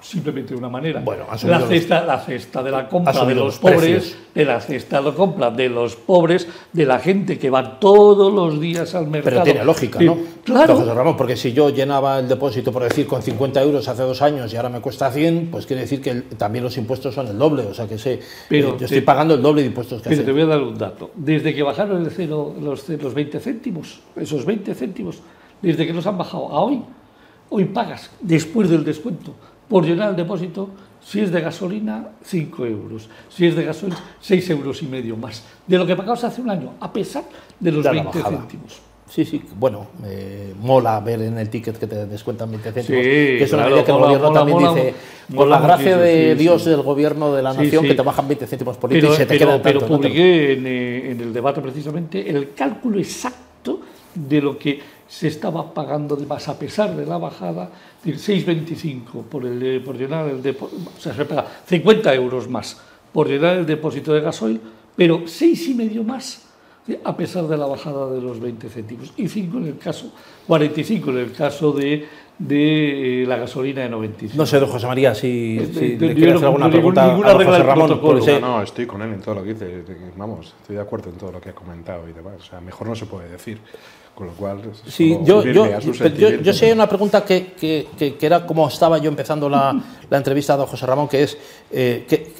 simplemente 0.00 0.54
de 0.54 0.58
una 0.58 0.68
manera. 0.68 1.00
Bueno, 1.00 1.24
la 1.44 1.60
cesta, 1.60 2.04
la 2.04 2.18
cesta 2.20 2.62
de 2.62 2.70
la 2.70 2.88
compra 2.88 3.24
de 3.24 3.34
los, 3.34 3.58
pobres, 3.58 4.16
de 4.34 4.44
la 4.44 4.60
cesta 4.60 4.98
de 4.98 5.10
la 5.10 5.14
compra 5.14 5.50
de 5.50 5.68
los 5.68 5.96
pobres, 5.96 6.48
de 6.72 6.86
la 6.86 6.98
gente 6.98 7.38
que 7.38 7.50
va 7.50 7.78
todos 7.78 8.32
los 8.32 8.60
días 8.60 8.94
al 8.94 9.08
mercado. 9.08 9.36
Pero 9.36 9.44
tiene 9.44 9.64
lógica, 9.64 10.00
¿no? 10.00 10.18
Claro. 10.44 11.16
Porque 11.16 11.36
si 11.36 11.52
yo 11.52 11.70
llenaba 11.70 12.18
el 12.18 12.28
depósito, 12.28 12.72
por 12.72 12.82
decir, 12.82 13.06
con 13.06 13.22
50 13.22 13.62
euros 13.62 13.88
hace 13.88 14.02
dos 14.02 14.22
años 14.22 14.52
y 14.52 14.56
ahora 14.56 14.68
me 14.68 14.80
cuesta 14.80 15.10
100, 15.10 15.48
pues 15.50 15.66
quiere 15.66 15.82
decir 15.82 16.00
que 16.00 16.14
también 16.36 16.64
los 16.64 16.76
impuestos 16.76 17.14
son 17.14 17.26
el 17.28 17.38
doble. 17.38 17.62
O 17.62 17.74
sea 17.74 17.86
que 17.86 17.98
sé, 17.98 18.20
Pero 18.48 18.70
eh, 18.70 18.76
yo 18.78 18.84
estoy 18.86 19.00
pagando 19.02 19.34
el 19.34 19.42
doble 19.42 19.62
de 19.62 19.68
impuestos 19.68 20.02
que 20.02 20.10
Pero 20.10 20.24
te 20.24 20.32
voy 20.32 20.42
a 20.42 20.46
dar 20.46 20.62
un 20.62 20.76
dato. 20.76 21.10
Desde 21.14 21.54
que 21.54 21.62
bajaron 21.62 22.04
el 22.04 22.10
cero, 22.10 22.54
los, 22.60 22.88
los 22.88 23.14
20 23.14 23.40
céntimos, 23.40 24.00
esos 24.16 24.44
20 24.44 24.74
céntimos, 24.74 25.18
desde 25.60 25.86
que 25.86 25.92
los 25.92 26.06
han 26.06 26.16
bajado 26.16 26.48
a 26.48 26.60
hoy, 26.60 26.82
hoy 27.50 27.64
pagas, 27.66 28.10
después 28.20 28.70
del 28.70 28.84
descuento, 28.84 29.34
por 29.68 29.84
llenar 29.84 30.10
el 30.10 30.16
depósito, 30.16 30.70
si 31.00 31.20
es 31.20 31.30
de 31.30 31.40
gasolina, 31.40 32.08
5 32.22 32.66
euros. 32.66 33.08
Si 33.28 33.46
es 33.46 33.54
de 33.54 33.64
gasoil, 33.64 33.94
6 34.20 34.50
euros 34.50 34.82
y 34.82 34.86
medio 34.86 35.16
más. 35.16 35.44
De 35.66 35.78
lo 35.78 35.86
que 35.86 35.96
pagabas 35.96 36.24
hace 36.24 36.40
un 36.40 36.50
año, 36.50 36.74
a 36.80 36.92
pesar 36.92 37.24
de 37.58 37.72
los 37.72 37.84
20 37.84 38.22
céntimos. 38.22 38.80
Sí, 39.08 39.24
sí, 39.24 39.42
bueno, 39.58 39.86
eh, 40.04 40.52
mola 40.60 41.00
ver 41.00 41.22
en 41.22 41.38
el 41.38 41.48
ticket 41.48 41.78
que 41.78 41.86
te 41.86 42.04
descuentan 42.04 42.50
20 42.50 42.72
céntimos. 42.72 43.02
Sí, 43.02 43.10
que 43.10 43.42
es 43.42 43.52
una 43.54 43.66
claro, 43.66 43.84
que 43.84 43.90
el 43.90 43.98
gobierno 43.98 44.32
también 44.32 44.58
dice, 44.58 44.94
por 45.34 45.48
la 45.48 45.60
gracia 45.60 45.96
de 45.96 46.34
Dios 46.34 46.66
del 46.66 46.82
gobierno 46.82 47.32
de 47.32 47.42
la 47.42 47.54
nación, 47.54 47.84
que 47.84 47.94
te 47.94 48.02
bajan 48.02 48.28
20 48.28 48.46
céntimos 48.46 48.76
por 48.76 48.92
litro 48.92 49.14
y 49.14 49.16
se 49.16 49.24
te 49.24 49.38
pero, 49.38 49.52
queda 49.52 49.62
Pero 49.62 49.86
publiqué 49.86 50.52
en, 50.52 50.66
eh, 50.66 51.10
en 51.12 51.20
el 51.22 51.32
debate 51.32 51.62
precisamente 51.62 52.28
el 52.28 52.52
cálculo 52.52 52.98
exacto 52.98 53.80
de 54.14 54.42
lo 54.42 54.58
que 54.58 54.97
se 55.08 55.28
estaba 55.28 55.72
pagando 55.72 56.14
de 56.16 56.26
más 56.26 56.48
a 56.48 56.58
pesar 56.58 56.94
de 56.94 57.06
la 57.06 57.16
bajada, 57.16 57.70
6,25 58.04 59.24
por, 59.24 59.46
el, 59.46 59.82
por 59.82 59.96
llenar 59.96 60.28
el 60.28 60.42
depósito, 60.42 60.90
o 60.96 61.00
sea, 61.00 61.14
se 61.14 61.24
paga 61.24 61.46
50 61.66 62.14
euros 62.14 62.48
más 62.48 62.78
por 63.12 63.26
llenar 63.26 63.56
el 63.56 63.66
depósito 63.66 64.12
de 64.12 64.20
gasoil, 64.20 64.60
pero 64.94 65.20
6,5 65.20 66.04
más 66.04 66.44
a 67.04 67.16
pesar 67.16 67.46
de 67.46 67.56
la 67.56 67.66
bajada 67.66 68.10
de 68.10 68.20
los 68.20 68.40
20 68.40 68.68
céntimos, 68.68 69.12
y 69.16 69.28
5 69.28 69.58
en 69.58 69.66
el 69.66 69.78
caso, 69.78 70.12
45 70.46 71.10
en 71.10 71.18
el 71.18 71.32
caso 71.32 71.72
de, 71.72 72.06
de 72.38 73.22
eh, 73.22 73.26
la 73.26 73.36
gasolina 73.36 73.82
de 73.82 73.88
95. 73.88 74.36
No 74.36 74.46
sé, 74.46 74.60
don 74.60 74.68
José 74.68 74.86
María, 74.86 75.14
si, 75.14 75.58
si 75.74 75.96
le 75.98 76.14
quieres 76.14 76.36
hacer 76.36 76.46
alguna 76.46 76.70
pregunta 76.70 77.04
a 77.04 77.16
José 77.16 77.62
Ramón. 77.62 78.00
No, 78.00 78.40
no, 78.40 78.62
estoy 78.62 78.86
con 78.86 79.02
él 79.02 79.12
en 79.12 79.20
todo 79.20 79.36
lo 79.36 79.42
que 79.42 79.54
dice, 79.54 79.84
vamos, 80.16 80.54
estoy 80.60 80.76
de 80.76 80.82
acuerdo 80.82 81.10
en 81.10 81.16
todo 81.16 81.32
lo 81.32 81.40
que 81.40 81.50
ha 81.50 81.54
comentado 81.54 82.08
y 82.08 82.12
demás, 82.12 82.34
o 82.38 82.44
sea, 82.44 82.60
mejor 82.60 82.86
no 82.88 82.94
se 82.94 83.06
puede 83.06 83.28
decir. 83.28 83.58
Con 84.14 84.26
lo 84.26 84.32
cual, 84.32 84.72
sí, 84.88 85.16
yo, 85.22 85.44
yo, 85.44 85.78
yo, 85.78 86.30
yo, 86.42 86.52
sé 86.52 86.72
una 86.72 86.88
pregunta 86.88 87.24
que, 87.24 87.52
que, 87.52 87.86
que, 87.96 88.26
era 88.26 88.44
como 88.44 88.66
estaba 88.66 88.98
yo 88.98 89.08
empezando 89.08 89.48
la, 89.48 89.80
la 90.10 90.16
entrevista 90.16 90.54
a 90.54 90.56
don 90.56 90.66
José 90.66 90.86
Ramón, 90.86 91.06
que 91.06 91.22
es, 91.22 91.38
eh, 91.70 92.04
que, 92.08 92.32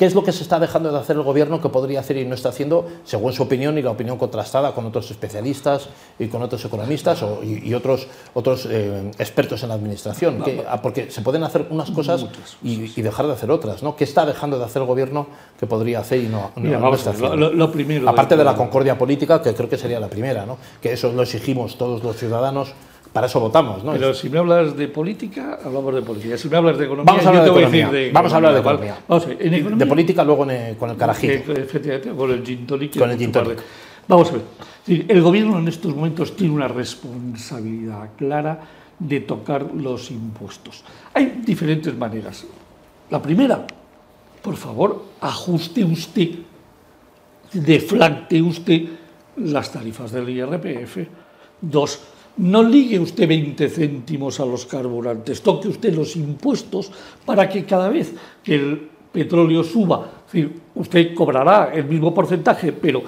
¿Qué 0.00 0.06
es 0.06 0.14
lo 0.14 0.24
que 0.24 0.32
se 0.32 0.42
está 0.42 0.58
dejando 0.58 0.90
de 0.90 0.98
hacer 0.98 1.16
el 1.16 1.22
gobierno 1.22 1.60
que 1.60 1.68
podría 1.68 2.00
hacer 2.00 2.16
y 2.16 2.24
no 2.24 2.34
está 2.34 2.48
haciendo, 2.48 2.86
según 3.04 3.34
su 3.34 3.42
opinión 3.42 3.76
y 3.76 3.82
la 3.82 3.90
opinión 3.90 4.16
contrastada 4.16 4.72
con 4.72 4.86
otros 4.86 5.10
especialistas 5.10 5.90
y 6.18 6.28
con 6.28 6.40
otros 6.40 6.64
economistas 6.64 7.22
y, 7.42 7.74
otros, 7.74 8.06
otros 8.32 8.66
eh, 8.70 9.10
expertos 9.18 9.62
en 9.62 9.68
la 9.68 9.74
administración? 9.74 10.42
Ah, 10.66 10.80
porque 10.80 11.10
se 11.10 11.20
pueden 11.20 11.44
hacer 11.44 11.66
unas 11.68 11.90
cosas 11.90 12.24
y, 12.62 13.02
dejar 13.02 13.26
de 13.26 13.34
hacer 13.34 13.50
otras. 13.50 13.82
¿no? 13.82 13.94
¿Qué 13.94 14.04
está 14.04 14.24
dejando 14.24 14.58
de 14.58 14.64
hacer 14.64 14.80
el 14.80 14.88
gobierno 14.88 15.26
que 15.58 15.66
podría 15.66 15.98
hacer 15.98 16.20
y 16.20 16.28
no, 16.28 16.50
está 16.94 17.10
haciendo? 17.10 17.36
Lo, 17.36 17.70
primero 17.70 18.08
Aparte 18.08 18.38
de 18.38 18.44
la 18.44 18.56
concordia 18.56 18.96
política, 18.96 19.42
que 19.42 19.52
creo 19.52 19.68
que 19.68 19.76
sería 19.76 20.00
la 20.00 20.08
primera, 20.08 20.46
¿no? 20.46 20.56
que 20.80 20.94
eso 20.94 21.12
lo 21.12 21.24
exigimos 21.24 21.76
todos 21.76 22.02
los 22.02 22.16
ciudadanos 22.16 22.72
para 23.12 23.26
eso 23.26 23.40
votamos, 23.40 23.82
¿no? 23.82 23.92
Pero 23.92 24.14
si 24.14 24.28
me 24.30 24.38
hablas 24.38 24.76
de 24.76 24.86
política, 24.88 25.58
hablamos 25.64 25.94
de 25.94 26.02
política. 26.02 26.38
Si 26.38 26.48
me 26.48 26.56
hablas 26.56 26.78
de 26.78 26.84
economía, 26.84 27.12
vamos 27.12 27.26
a 27.26 27.28
hablar 27.28 27.44
de, 27.44 27.50
economía. 27.50 28.10
Vamos 28.12 28.32
a 28.32 28.36
hablar 28.36 28.52
de 28.54 28.60
economía. 28.60 28.98
Vamos 29.08 29.24
a 29.24 29.28
ver, 29.28 29.76
de 29.76 29.86
política 29.86 30.24
luego 30.24 30.46
con 30.78 30.90
el 30.90 30.96
carajito. 30.96 31.52
efectivamente, 31.52 32.10
con 32.10 32.30
el 32.30 32.44
gin 32.44 32.66
Con 32.66 33.10
el 33.10 33.18
gin 33.18 33.32
Vamos 34.06 34.30
a 34.30 34.32
ver. 34.32 34.42
El 35.08 35.22
gobierno 35.22 35.58
en 35.58 35.68
estos 35.68 35.94
momentos 35.94 36.36
tiene 36.36 36.54
una 36.54 36.68
responsabilidad 36.68 38.10
clara 38.16 38.60
de 38.98 39.20
tocar 39.20 39.66
los 39.74 40.10
impuestos. 40.10 40.84
Hay 41.14 41.42
diferentes 41.44 41.96
maneras. 41.96 42.44
La 43.10 43.20
primera, 43.20 43.66
por 44.42 44.56
favor, 44.56 45.04
ajuste 45.20 45.84
usted, 45.84 46.30
deflacte 47.52 48.40
usted 48.40 48.88
las 49.36 49.72
tarifas 49.72 50.12
del 50.12 50.28
IRPF. 50.28 50.98
Dos, 51.60 52.00
no 52.36 52.62
ligue 52.62 52.98
usted 52.98 53.28
20 53.28 53.68
céntimos 53.68 54.40
a 54.40 54.46
los 54.46 54.66
carburantes, 54.66 55.42
toque 55.42 55.68
usted 55.68 55.94
los 55.94 56.16
impuestos 56.16 56.90
para 57.24 57.48
que 57.48 57.64
cada 57.64 57.88
vez 57.88 58.14
que 58.42 58.54
el 58.54 58.88
petróleo 59.12 59.64
suba, 59.64 60.22
usted 60.74 61.14
cobrará 61.14 61.72
el 61.74 61.84
mismo 61.86 62.14
porcentaje, 62.14 62.72
pero 62.72 63.02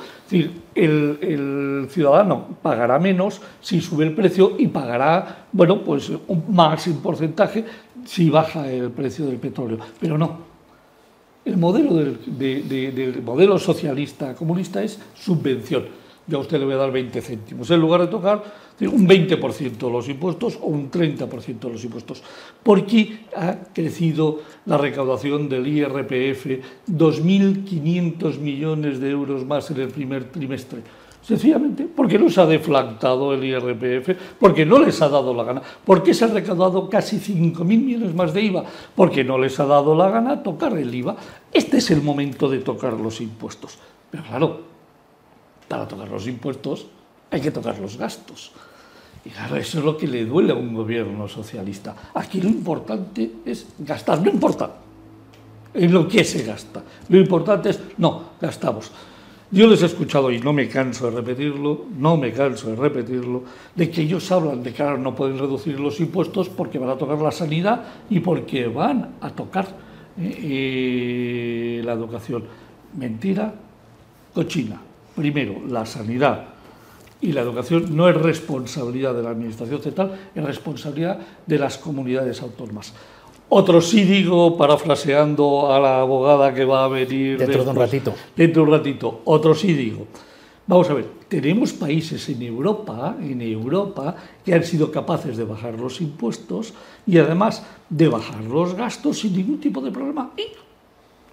el, 0.75 1.87
ciudadano 1.91 2.47
pagará 2.63 2.99
menos 2.99 3.41
si 3.61 3.81
sube 3.81 4.05
el 4.05 4.15
precio 4.15 4.55
y 4.59 4.67
pagará, 4.69 5.47
bueno, 5.53 5.83
pues 5.85 6.11
un 6.11 6.45
más 6.49 6.89
porcentaje 7.03 7.65
si 8.05 8.31
baja 8.31 8.71
el 8.71 8.91
precio 8.91 9.27
del 9.27 9.37
petróleo. 9.37 9.79
Pero 10.01 10.19
no. 10.19 10.53
El 11.45 11.57
modelo 11.57 11.95
del 11.95 13.23
modelo 13.25 13.59
socialista 13.59 14.35
comunista 14.35 14.83
es 14.83 14.99
subvención. 15.15 15.85
Yo 16.27 16.39
a 16.39 16.41
usted 16.41 16.59
le 16.59 16.67
voy 16.67 16.75
a 16.75 16.79
dar 16.79 16.93
20 16.93 17.21
céntimos. 17.21 17.71
En 17.71 17.81
lugar 17.81 18.01
de 18.01 18.07
tocar 18.07 18.43
un 18.81 19.07
20% 19.07 19.77
de 19.77 19.91
los 19.91 20.09
impuestos 20.09 20.59
o 20.61 20.67
un 20.67 20.91
30% 20.91 21.59
de 21.59 21.71
los 21.71 21.85
impuestos, 21.85 22.23
porque 22.63 23.27
ha 23.37 23.57
crecido 23.73 24.41
la 24.67 24.79
recaudación 24.79 25.49
del 25.49 25.67
IRPF 25.67 26.47
2.500 26.89 28.39
millones 28.39 29.01
de 29.01 29.11
euros 29.11 29.45
más 29.45 29.71
en 29.71 29.81
el 29.81 29.89
primer 29.89 30.25
trimestre. 30.25 30.81
Sencillamente 31.23 31.87
porque 31.87 32.19
no 32.19 32.29
se 32.29 32.41
ha 32.41 32.47
deflactado 32.47 33.33
el 33.33 33.45
IRPF, 33.45 34.39
porque 34.41 34.67
no 34.67 34.81
les 34.81 35.01
ha 35.03 35.09
dado 35.09 35.33
la 35.33 35.45
gana. 35.45 35.63
porque 35.85 36.15
se 36.15 36.25
ha 36.25 36.29
recaudado 36.29 36.91
casi 36.91 37.19
5.000 37.19 37.65
millones 37.65 38.15
más 38.15 38.35
de 38.35 38.43
IVA? 38.43 38.65
Porque 38.97 39.23
no 39.23 39.39
les 39.39 39.59
ha 39.61 39.67
dado 39.67 39.95
la 39.95 40.11
gana 40.11 40.43
tocar 40.43 40.77
el 40.77 40.93
IVA. 40.93 41.15
Este 41.53 41.79
es 41.79 41.91
el 41.93 42.03
momento 42.03 42.49
de 42.49 42.59
tocar 42.59 42.95
los 42.95 43.21
impuestos. 43.21 43.79
Pero 44.11 44.25
claro, 44.25 44.72
para 45.73 45.89
tocar 45.89 46.09
los 46.11 46.29
impuestos 46.29 46.85
hay 47.31 47.41
que 47.41 47.51
tocar 47.51 47.79
los 47.79 47.97
gastos. 47.97 48.53
Y 49.25 49.31
claro, 49.31 49.57
eso 49.57 49.79
es 49.79 49.85
lo 49.85 49.97
que 49.97 50.07
le 50.07 50.27
duele 50.27 50.53
a 50.53 50.55
un 50.55 50.75
gobierno 50.75 51.27
socialista. 51.27 52.11
Aquí 52.13 52.43
lo 52.43 52.49
importante 52.51 53.37
es 53.47 53.69
gastar, 53.79 54.21
no 54.21 54.29
importa 54.29 54.71
en 55.73 55.91
lo 55.91 56.07
que 56.07 56.25
se 56.25 56.45
gasta. 56.45 56.83
Lo 57.09 57.17
importante 57.17 57.71
es, 57.71 57.81
no, 57.97 58.33
gastamos. 58.39 58.93
Yo 59.51 59.67
les 59.67 59.83
he 59.83 59.87
escuchado, 59.87 60.31
y 60.31 60.41
no 60.41 60.53
me 60.53 60.69
canso 60.69 61.11
de 61.11 61.17
repetirlo, 61.17 61.87
no 61.97 62.19
me 62.19 62.33
canso 62.33 62.69
de 62.69 62.77
repetirlo, 62.77 63.43
de 63.75 63.91
que 63.91 64.03
ellos 64.03 64.31
hablan 64.31 64.63
de 64.63 64.75
que 64.75 64.83
ahora 64.83 64.99
no 64.99 65.15
pueden 65.15 65.39
reducir 65.39 65.81
los 65.81 66.01
impuestos 66.01 66.51
porque 66.51 66.79
van 66.79 66.91
a 66.91 66.99
tocar 66.99 67.19
la 67.19 67.33
sanidad 67.33 67.83
y 68.11 68.21
porque 68.21 68.67
van 68.67 69.15
a 69.23 69.31
tocar 69.31 69.69
eh, 70.19 71.79
eh, 71.79 71.83
la 71.83 71.95
educación. 71.95 72.45
Mentira, 72.95 73.55
cochina. 74.35 74.92
Primero, 75.15 75.63
la 75.69 75.85
sanidad 75.87 76.47
y 77.21 77.33
la 77.33 77.43
educación 77.43 77.95
no 77.95 78.09
es 78.09 78.17
responsabilidad 78.17 79.15
de 79.15 79.23
la 79.23 79.31
Administración 79.31 79.81
Central, 79.81 80.31
es 80.35 80.45
responsabilidad 80.45 81.19
de 81.47 81.59
las 81.59 81.79
comunidades 81.79 82.43
autónomas. 82.43 82.93
Otro 83.49 83.83
sí 83.83 84.05
digo, 84.05 84.57
parafraseando 84.57 85.73
a 85.73 85.79
la 85.79 86.01
abogada 86.01 86.55
que 86.55 86.65
va 86.65 86.85
a 86.85 86.89
venir... 86.89 87.39
Dentro 87.39 87.65
de 87.65 87.71
un 87.71 87.77
ratito. 87.77 88.15
Dentro 88.35 88.63
de 88.63 88.71
un 88.71 88.79
ratito. 88.79 89.21
Otro 89.27 89.55
sí 89.55 89.75
digo. 89.75 90.07
Vamos 90.67 90.89
a 90.89 90.95
ver, 90.95 91.07
tenemos 91.29 91.73
países 91.73 92.29
en 92.29 92.41
Europa, 92.43 93.17
en 93.21 93.43
Europa, 93.43 94.17
que 94.45 94.55
han 94.55 94.65
sido 94.65 94.91
capaces 94.91 95.37
de 95.37 95.45
bajar 95.45 95.79
los 95.79 96.01
impuestos 96.01 96.73
y 97.07 97.19
además 97.19 97.67
de 97.91 98.09
bajar 98.09 98.43
los 98.45 98.75
gastos 98.75 99.19
sin 99.19 99.37
ningún 99.37 99.61
tipo 99.61 99.81
de 99.81 99.91
problema. 99.91 100.31
Y 100.37 100.45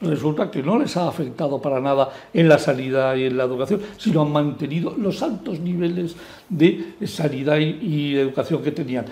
resulta 0.01 0.50
que 0.50 0.63
no 0.63 0.79
les 0.79 0.96
ha 0.98 1.08
afectado 1.08 1.62
para 1.62 1.79
nada 1.79 2.10
en 2.34 2.48
la 2.48 2.58
sanidad 2.58 3.15
y 3.15 3.25
en 3.25 3.38
la 3.38 3.44
educación, 3.44 3.82
sino 3.98 4.22
han 4.22 4.32
mantenido 4.32 4.96
los 4.98 5.22
altos 5.22 5.60
niveles 5.60 6.15
de 6.48 6.96
sanidad 7.06 7.58
y, 7.58 8.15
educación 8.15 8.62
que 8.63 8.72
tenían. 8.72 9.06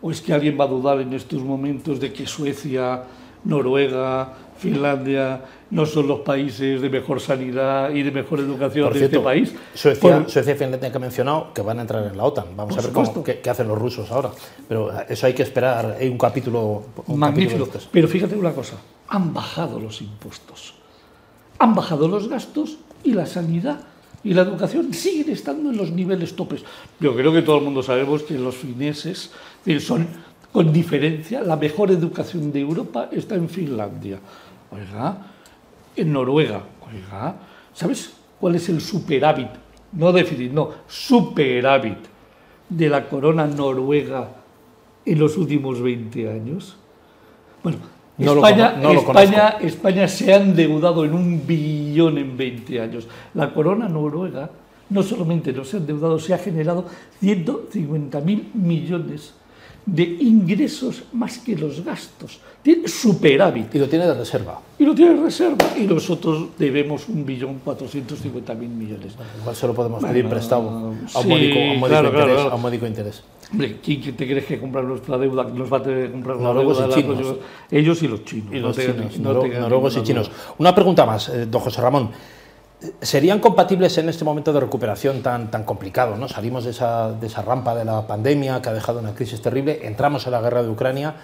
¿O 0.00 0.10
es 0.10 0.20
que 0.20 0.32
alguien 0.32 0.58
va 0.58 0.64
a 0.64 0.68
dudar 0.68 1.00
en 1.00 1.12
estos 1.12 1.42
momentos 1.42 1.98
de 1.98 2.12
que 2.12 2.26
Suecia, 2.26 3.02
Noruega, 3.44 4.32
Finlandia 4.58 5.40
no 5.70 5.86
son 5.86 6.08
los 6.08 6.20
países 6.20 6.80
de 6.80 6.88
mejor 6.90 7.20
sanidad 7.20 7.90
y 7.90 8.02
de 8.02 8.10
mejor 8.10 8.40
educación 8.40 8.92
de 8.92 9.04
este 9.04 9.20
país. 9.20 9.54
Suecia, 9.74 10.24
Suecia 10.28 10.54
y 10.54 10.56
Finlandia 10.56 10.90
que 10.90 10.96
ha 10.96 11.00
mencionado 11.00 11.52
que 11.54 11.62
van 11.62 11.78
a 11.78 11.82
entrar 11.82 12.04
en 12.06 12.16
la 12.16 12.24
OTAN. 12.24 12.56
Vamos 12.56 12.76
a 12.78 12.80
ver 12.80 12.92
cómo, 12.92 13.22
qué, 13.22 13.40
hacen 13.48 13.68
los 13.68 13.78
rusos 13.78 14.10
ahora. 14.10 14.30
Pero 14.68 14.90
eso 15.08 15.26
hay 15.26 15.34
que 15.34 15.42
esperar. 15.42 15.96
Hay 16.00 16.08
un 16.08 16.18
capítulo. 16.18 16.82
Magnífico. 17.06 17.68
Pero 17.90 18.08
fíjate 18.08 18.34
una 18.34 18.52
cosa: 18.52 18.76
han 19.08 19.32
bajado 19.32 19.78
los 19.78 20.00
impuestos, 20.00 20.74
han 21.58 21.74
bajado 21.74 22.08
los 22.08 22.28
gastos 22.28 22.78
y 23.04 23.12
la 23.12 23.26
sanidad 23.26 23.80
y 24.24 24.34
la 24.34 24.42
educación 24.42 24.92
siguen 24.92 25.30
estando 25.30 25.70
en 25.70 25.76
los 25.76 25.92
niveles 25.92 26.34
topes. 26.34 26.64
Yo 27.00 27.14
creo 27.14 27.32
que 27.32 27.42
todo 27.42 27.58
el 27.58 27.64
mundo 27.64 27.82
sabemos 27.82 28.22
que 28.22 28.34
los 28.34 28.56
fineses 28.56 29.30
son, 29.80 30.08
con 30.52 30.72
diferencia, 30.72 31.42
la 31.42 31.56
mejor 31.56 31.90
educación 31.90 32.50
de 32.52 32.60
Europa 32.60 33.08
está 33.12 33.36
en 33.36 33.48
Finlandia 33.48 34.18
Oiga, 34.70 35.26
en 35.96 36.12
Noruega, 36.12 36.62
oiga, 36.86 37.36
¿sabes 37.72 38.12
cuál 38.38 38.56
es 38.56 38.68
el 38.68 38.80
superávit? 38.80 39.48
No 39.92 40.12
déficit, 40.12 40.52
no, 40.52 40.70
superávit 40.86 41.98
de 42.68 42.88
la 42.88 43.08
corona 43.08 43.46
noruega 43.46 44.28
en 45.04 45.18
los 45.18 45.36
últimos 45.36 45.80
20 45.80 46.30
años. 46.30 46.76
Bueno, 47.62 47.78
España, 48.18 48.74
España, 48.92 49.48
España 49.60 50.08
se 50.08 50.34
ha 50.34 50.36
endeudado 50.36 51.04
en 51.04 51.14
un 51.14 51.46
billón 51.46 52.18
en 52.18 52.36
20 52.36 52.80
años. 52.80 53.08
La 53.34 53.54
corona 53.54 53.88
noruega 53.88 54.50
no 54.90 55.02
solamente 55.02 55.52
no 55.52 55.64
se 55.64 55.76
ha 55.76 55.80
endeudado, 55.80 56.18
se 56.18 56.34
ha 56.34 56.38
generado 56.38 56.84
150.000 57.22 58.54
millones 58.54 59.10
de 59.10 59.47
ingresos 59.96 61.04
más 61.12 61.38
que 61.38 61.56
los 61.56 61.84
gastos. 61.84 62.40
Tiene 62.62 62.88
superávit. 62.88 63.74
Y 63.74 63.78
lo 63.78 63.88
tiene 63.88 64.06
de 64.06 64.14
reserva. 64.14 64.60
Y 64.78 64.84
lo 64.84 64.94
tiene 64.94 65.14
de 65.14 65.22
reserva. 65.22 65.66
Y 65.76 65.82
nosotros 65.82 66.48
debemos 66.58 67.08
un 67.08 67.24
billón 67.24 67.60
mil 68.58 68.68
millones. 68.70 69.14
igual 69.40 69.56
se 69.56 69.66
lo 69.66 69.74
podemos 69.74 70.02
pedir 70.02 70.28
prestado 70.28 70.68
a 70.68 71.20
un, 71.20 71.28
módico, 71.28 71.58
interés, 71.58 72.40
A 72.40 72.54
un 72.54 72.62
módico 72.62 72.86
interés. 72.86 73.22
Hombre, 73.50 73.76
¿quién 73.82 74.14
te 74.14 74.26
crees 74.26 74.44
que 74.44 74.60
comprar 74.60 74.84
nuestra 74.84 75.16
deuda? 75.16 75.44
Nos 75.44 75.72
va 75.72 75.78
a 75.78 75.82
tener 75.82 76.06
que 76.06 76.12
comprar 76.12 76.36
la 76.36 76.52
deuda. 76.52 76.88
Y 76.88 76.92
chinos. 76.92 77.36
ellos 77.70 78.02
y 78.02 78.08
los 78.08 78.24
chinos. 78.24 78.54
Y 78.54 78.58
los 78.58 78.76
chinos, 78.76 79.18
noruegos 79.18 79.96
y 79.96 80.02
chinos. 80.02 80.30
Una 80.58 80.74
pregunta 80.74 81.06
más, 81.06 81.28
eh, 81.30 81.46
don 81.46 81.62
José 81.62 81.80
Ramón. 81.80 82.10
¿Serían 83.02 83.40
compatibles 83.40 83.98
en 83.98 84.08
este 84.08 84.24
momento 84.24 84.52
de 84.52 84.60
recuperación 84.60 85.20
tan, 85.20 85.50
tan 85.50 85.64
complicado? 85.64 86.16
¿no? 86.16 86.28
Salimos 86.28 86.62
de 86.62 86.70
esa, 86.70 87.12
de 87.12 87.26
esa, 87.26 87.42
rampa 87.42 87.74
de 87.74 87.84
la 87.84 88.06
pandemia 88.06 88.62
que 88.62 88.68
ha 88.68 88.72
dejado 88.72 89.00
una 89.00 89.16
crisis 89.16 89.42
terrible, 89.42 89.80
entramos 89.82 90.24
en 90.26 90.32
la 90.32 90.40
guerra 90.40 90.62
de 90.62 90.68
Ucrania. 90.68 91.16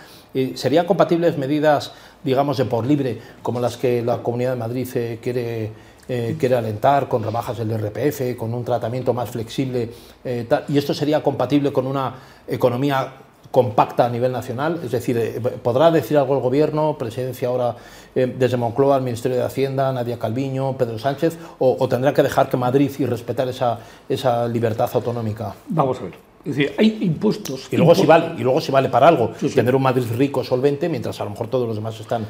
¿Serían 0.55 0.85
compatibles 0.85 1.39
medidas, 1.39 1.93
digamos, 2.25 2.57
de 2.57 2.65
por 2.65 2.85
libre, 2.85 3.21
como 3.41 3.61
las 3.61 3.77
que 3.77 4.03
la 4.03 4.21
Comunidad 4.21 4.51
de 4.51 4.57
Madrid 4.57 4.89
eh, 4.97 5.21
quiere, 5.23 5.71
eh, 6.09 6.35
quiere 6.41 6.57
alentar, 6.57 7.07
con 7.07 7.23
rebajas 7.23 7.57
del 7.57 7.71
RPF, 7.79 8.37
con 8.37 8.53
un 8.53 8.65
tratamiento 8.65 9.15
más 9.15 9.31
flexible? 9.31 9.91
Eh, 10.25 10.49
¿Y 10.67 10.77
esto 10.77 10.93
sería 10.93 11.23
compatible 11.23 11.73
con 11.73 11.87
una 11.87 12.15
economía 12.49 13.13
compacta 13.55 14.05
a 14.05 14.09
nivel 14.09 14.33
nacional? 14.33 14.81
Es 14.83 14.91
decir, 14.91 15.17
eh, 15.17 15.41
¿podrá 15.63 15.93
decir 15.93 16.19
algo 16.19 16.35
el 16.35 16.41
Gobierno, 16.41 16.99
presidencia 16.99 17.47
ahora 17.47 17.77
eh, 18.17 18.27
desde 18.37 18.57
Moncloa, 18.57 18.97
el 18.97 19.05
Ministerio 19.05 19.39
de 19.39 19.45
Hacienda, 19.45 19.93
Nadia 19.93 20.19
Calviño, 20.19 20.77
Pedro 20.77 20.99
Sánchez, 20.99 21.39
o, 21.61 21.89
tendrá 21.89 22.13
que 22.13 22.25
dejar 22.25 22.49
que 22.49 22.57
Madrid 22.57 22.91
y 22.99 23.07
respetar 23.07 23.49
esa, 23.49 23.79
esa 24.09 24.49
libertad 24.49 24.91
autonómica? 24.93 25.55
Vamos 25.69 26.01
a 26.01 26.03
ver. 26.03 26.15
Es 26.45 26.57
decir, 26.57 26.75
hay 26.77 26.99
impuestos. 27.03 27.69
Y 27.71 27.77
luego, 27.77 27.95
Si, 27.95 28.05
vale, 28.05 28.33
y 28.37 28.43
luego 28.43 28.61
si 28.61 28.73
vale 28.73 28.89
para 28.89 29.07
algo, 29.07 29.31
tener 29.55 29.77
un 29.77 29.83
Madrid 29.83 30.05
rico, 30.17 30.43
solvente, 30.43 30.89
mientras 30.89 31.21
a 31.21 31.25
lo 31.25 31.31
mejor 31.31 31.47
todos 31.47 31.69
los 31.69 31.77
demás 31.77 31.99
están 32.01 32.27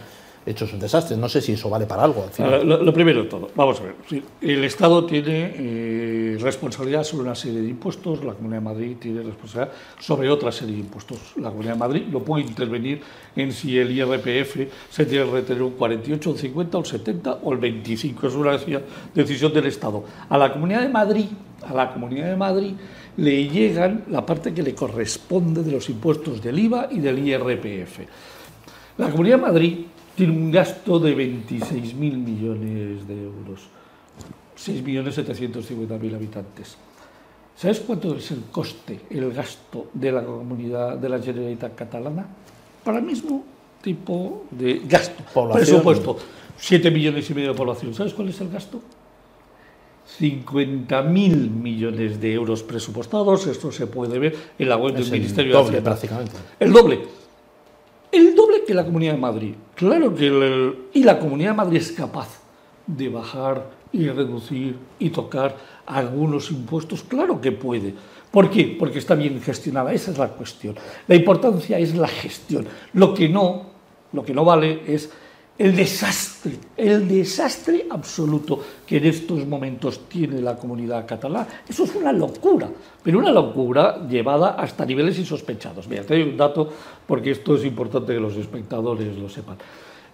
hechos 0.47 0.73
un 0.73 0.79
desastre. 0.79 1.17
No 1.17 1.29
sé 1.29 1.41
si 1.41 1.53
eso 1.53 1.69
vale 1.71 1.87
para 1.87 2.05
algo. 2.05 2.27
Lo, 2.65 2.93
primero 2.93 3.23
de 3.23 3.29
todo, 3.29 3.51
vamos 3.55 3.81
a 3.81 3.85
ver. 3.85 4.23
El 4.41 4.65
Estado 4.65 5.05
tiene 5.05 5.55
eh, 5.57 6.39
responsabilidad 6.41 7.05
sobre 7.05 7.25
una 7.25 7.35
serie 7.35 7.61
de 7.61 7.69
impuestos, 7.69 8.25
la 8.25 8.35
Comunidad 8.35 8.61
de 8.61 8.65
Madrid 8.65 8.97
tiene 9.01 9.23
responsabilidad 9.23 9.73
sobre 9.99 10.31
otra 10.31 10.53
serie 10.53 10.75
de 10.75 10.81
impuestos. 10.81 11.19
La 11.37 11.51
Comunidad 11.51 11.75
de 11.75 11.79
Madrid 11.79 12.03
no 12.11 12.21
puede 12.21 12.45
intervenir 12.45 13.01
en 13.37 13.53
si 13.53 13.79
el 13.79 13.91
IRPF 13.91 14.69
se 14.91 15.07
tiene 15.07 15.25
que 15.25 15.31
retener 15.31 15.63
un 15.63 15.73
48, 15.73 16.31
un 16.31 16.39
50, 16.39 16.79
un 16.79 16.85
70 16.85 17.39
o 17.43 17.53
el 17.53 17.59
25. 17.59 18.27
Es 18.27 18.35
una 18.35 18.59
decisión 19.15 19.53
del 19.53 19.67
Estado. 19.67 20.05
A 20.29 20.39
la 20.39 20.53
Comunidad 20.53 20.83
de 20.83 20.89
Madrid, 20.89 21.27
a 21.67 21.75
la 21.75 21.93
Comunidad 21.93 22.29
de 22.29 22.37
Madrid 22.37 22.73
le 23.17 23.49
llegan 23.49 24.05
la 24.11 24.27
parte 24.27 24.53
que 24.53 24.63
le 24.63 24.75
corresponde 24.75 25.63
de 25.63 25.71
los 25.71 25.89
impuestos 25.89 26.43
del 26.43 26.59
IVA 26.59 26.89
y 26.91 26.99
del 26.99 27.19
IRPF. 27.27 28.01
La 28.99 29.09
Comunidad 29.11 29.37
de 29.37 29.43
Madrid 29.43 29.79
tiene 30.15 30.33
un 30.33 30.51
gasto 30.51 30.99
de 30.99 31.17
26.000 31.17 31.95
millones 31.95 33.07
de 33.07 33.23
euros, 33.23 33.63
6.750.000 34.57 36.15
habitantes. 36.15 36.77
¿Sabes 37.57 37.81
cuánto 37.81 38.17
es 38.17 38.31
el 38.31 38.43
coste, 38.51 39.01
el 39.11 39.33
gasto 39.33 39.89
de 39.93 40.13
la 40.13 40.25
comunidad 40.25 40.99
de 40.99 41.09
la 41.09 41.21
Generalitat 41.21 41.75
catalana? 41.75 42.27
Para 42.83 42.99
el 42.99 43.05
mismo 43.05 43.45
tipo 43.81 44.45
de 44.51 44.83
gasto, 44.87 45.23
presupuesto, 45.53 46.19
7 46.57 46.91
millones 46.91 47.29
y 47.31 47.35
medio 47.35 47.51
de 47.51 47.55
población. 47.57 47.95
¿Sabes 47.95 48.15
cuál 48.15 48.29
es 48.29 48.41
el 48.41 48.51
gasto? 48.51 48.81
50.000 50.21 51.51
millones 51.51 52.21
de 52.21 52.35
euros 52.35 52.63
presupuestados, 52.63 53.47
esto 53.47 53.73
se 53.73 53.87
puede 53.87 54.19
ver 54.19 54.37
en 54.59 54.69
la 54.69 54.77
web 54.77 54.95
del 54.95 55.11
Ministerio 55.11 55.55
de 55.55 55.61
Hacienda. 55.61 55.83
prácticamente. 55.83 56.33
El 56.61 56.73
doble. 56.73 57.24
El 58.15 58.37
doble 58.37 58.63
que 58.65 58.75
la 58.75 58.85
Comunidad 58.85 59.15
de 59.15 59.19
Madrid. 59.19 59.55
Claro 59.75 60.15
que 60.15 60.73
y 60.93 61.03
la 61.03 61.19
Comunidad 61.19 61.51
de 61.51 61.57
Madrid 61.57 61.79
es 61.79 61.91
capaz 61.91 62.29
de 62.87 63.09
bajar 63.09 63.71
y 63.91 64.09
reducir 64.09 64.77
y 65.01 65.11
tocar 65.11 65.57
algunos 65.85 66.53
impuestos, 66.53 67.03
claro 67.03 67.41
que 67.41 67.51
puede. 67.51 67.93
¿Por 68.31 68.51
qué? 68.51 68.77
Porque 68.79 69.01
está 69.01 69.17
bien 69.17 69.41
gestionada, 69.41 69.93
esa 69.93 70.13
es 70.13 70.19
la 70.19 70.29
cuestión. 70.29 70.77
La 71.09 71.17
importancia 71.17 71.77
es 71.79 71.97
la 71.97 72.07
gestión. 72.07 72.67
Lo 72.93 73.15
que 73.15 73.29
no, 73.29 73.67
lo 74.13 74.25
que 74.25 74.33
no 74.33 74.45
vale 74.45 74.83
es 74.87 75.11
el 75.57 75.77
desastre, 75.77 76.53
el 76.77 77.07
desastre 77.07 77.87
absoluto 77.89 78.61
que 78.85 78.97
en 78.97 79.07
estos 79.07 79.47
momentos 79.47 80.09
tiene 80.09 80.41
la 80.41 80.57
comunidad 80.57 81.07
catalana. 81.07 81.47
Eso 81.69 81.85
es 81.85 81.95
una 81.95 82.13
locura, 82.13 82.69
pero 83.03 83.19
una 83.19 83.31
locura 83.31 84.07
llevada 84.09 84.51
hasta 84.51 84.85
niveles 84.85 85.19
insospechados. 85.19 85.87
Mira, 85.87 86.03
te 86.03 86.15
doy 86.15 86.25
un 86.25 86.37
dato 86.37 86.69
porque 87.07 87.31
esto 87.31 87.55
es 87.55 87.65
importante 87.65 88.13
que 88.13 88.21
los 88.21 88.37
espectadores 88.37 89.17
lo 89.17 89.29
sepan. 89.29 89.57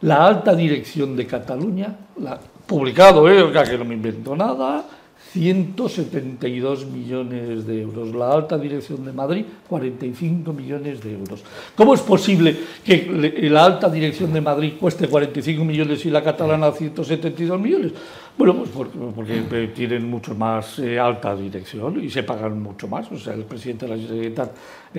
La 0.02 0.26
alta 0.26 0.54
dirección 0.54 1.16
de 1.16 1.26
Cataluña, 1.26 1.94
la, 2.18 2.38
publicado, 2.66 3.28
¿eh? 3.30 3.52
que 3.68 3.78
no 3.78 3.84
me 3.84 3.94
invento 3.94 4.36
nada, 4.36 4.84
172 5.32 6.86
millones 6.86 7.66
de 7.66 7.82
euros. 7.82 8.14
La 8.14 8.32
alta 8.32 8.58
dirección 8.58 9.04
de 9.04 9.12
Madrid, 9.12 9.44
45 9.68 10.52
millones 10.52 11.02
de 11.02 11.12
euros. 11.12 11.42
¿Cómo 11.76 11.94
es 11.94 12.00
posible 12.00 12.56
que 12.84 13.48
la 13.50 13.64
alta 13.64 13.88
dirección 13.88 14.32
de 14.32 14.40
Madrid 14.40 14.72
cueste 14.80 15.06
45 15.06 15.64
millones 15.64 16.04
y 16.04 16.10
la 16.10 16.24
catalana 16.24 16.72
172 16.72 17.60
millones? 17.60 17.92
Bueno, 18.36 18.54
pues 18.54 18.70
porque, 19.14 19.70
tienen 19.74 20.08
mucho 20.08 20.34
más 20.34 20.78
eh, 20.78 20.98
alta 20.98 21.36
dirección 21.36 22.02
y 22.02 22.08
se 22.08 22.22
pagan 22.22 22.62
mucho 22.62 22.88
más. 22.88 23.10
O 23.12 23.18
sea, 23.18 23.34
el 23.34 23.44
presidente 23.44 23.86
de 23.86 23.96
la 23.96 24.02
Generalitat 24.02 24.50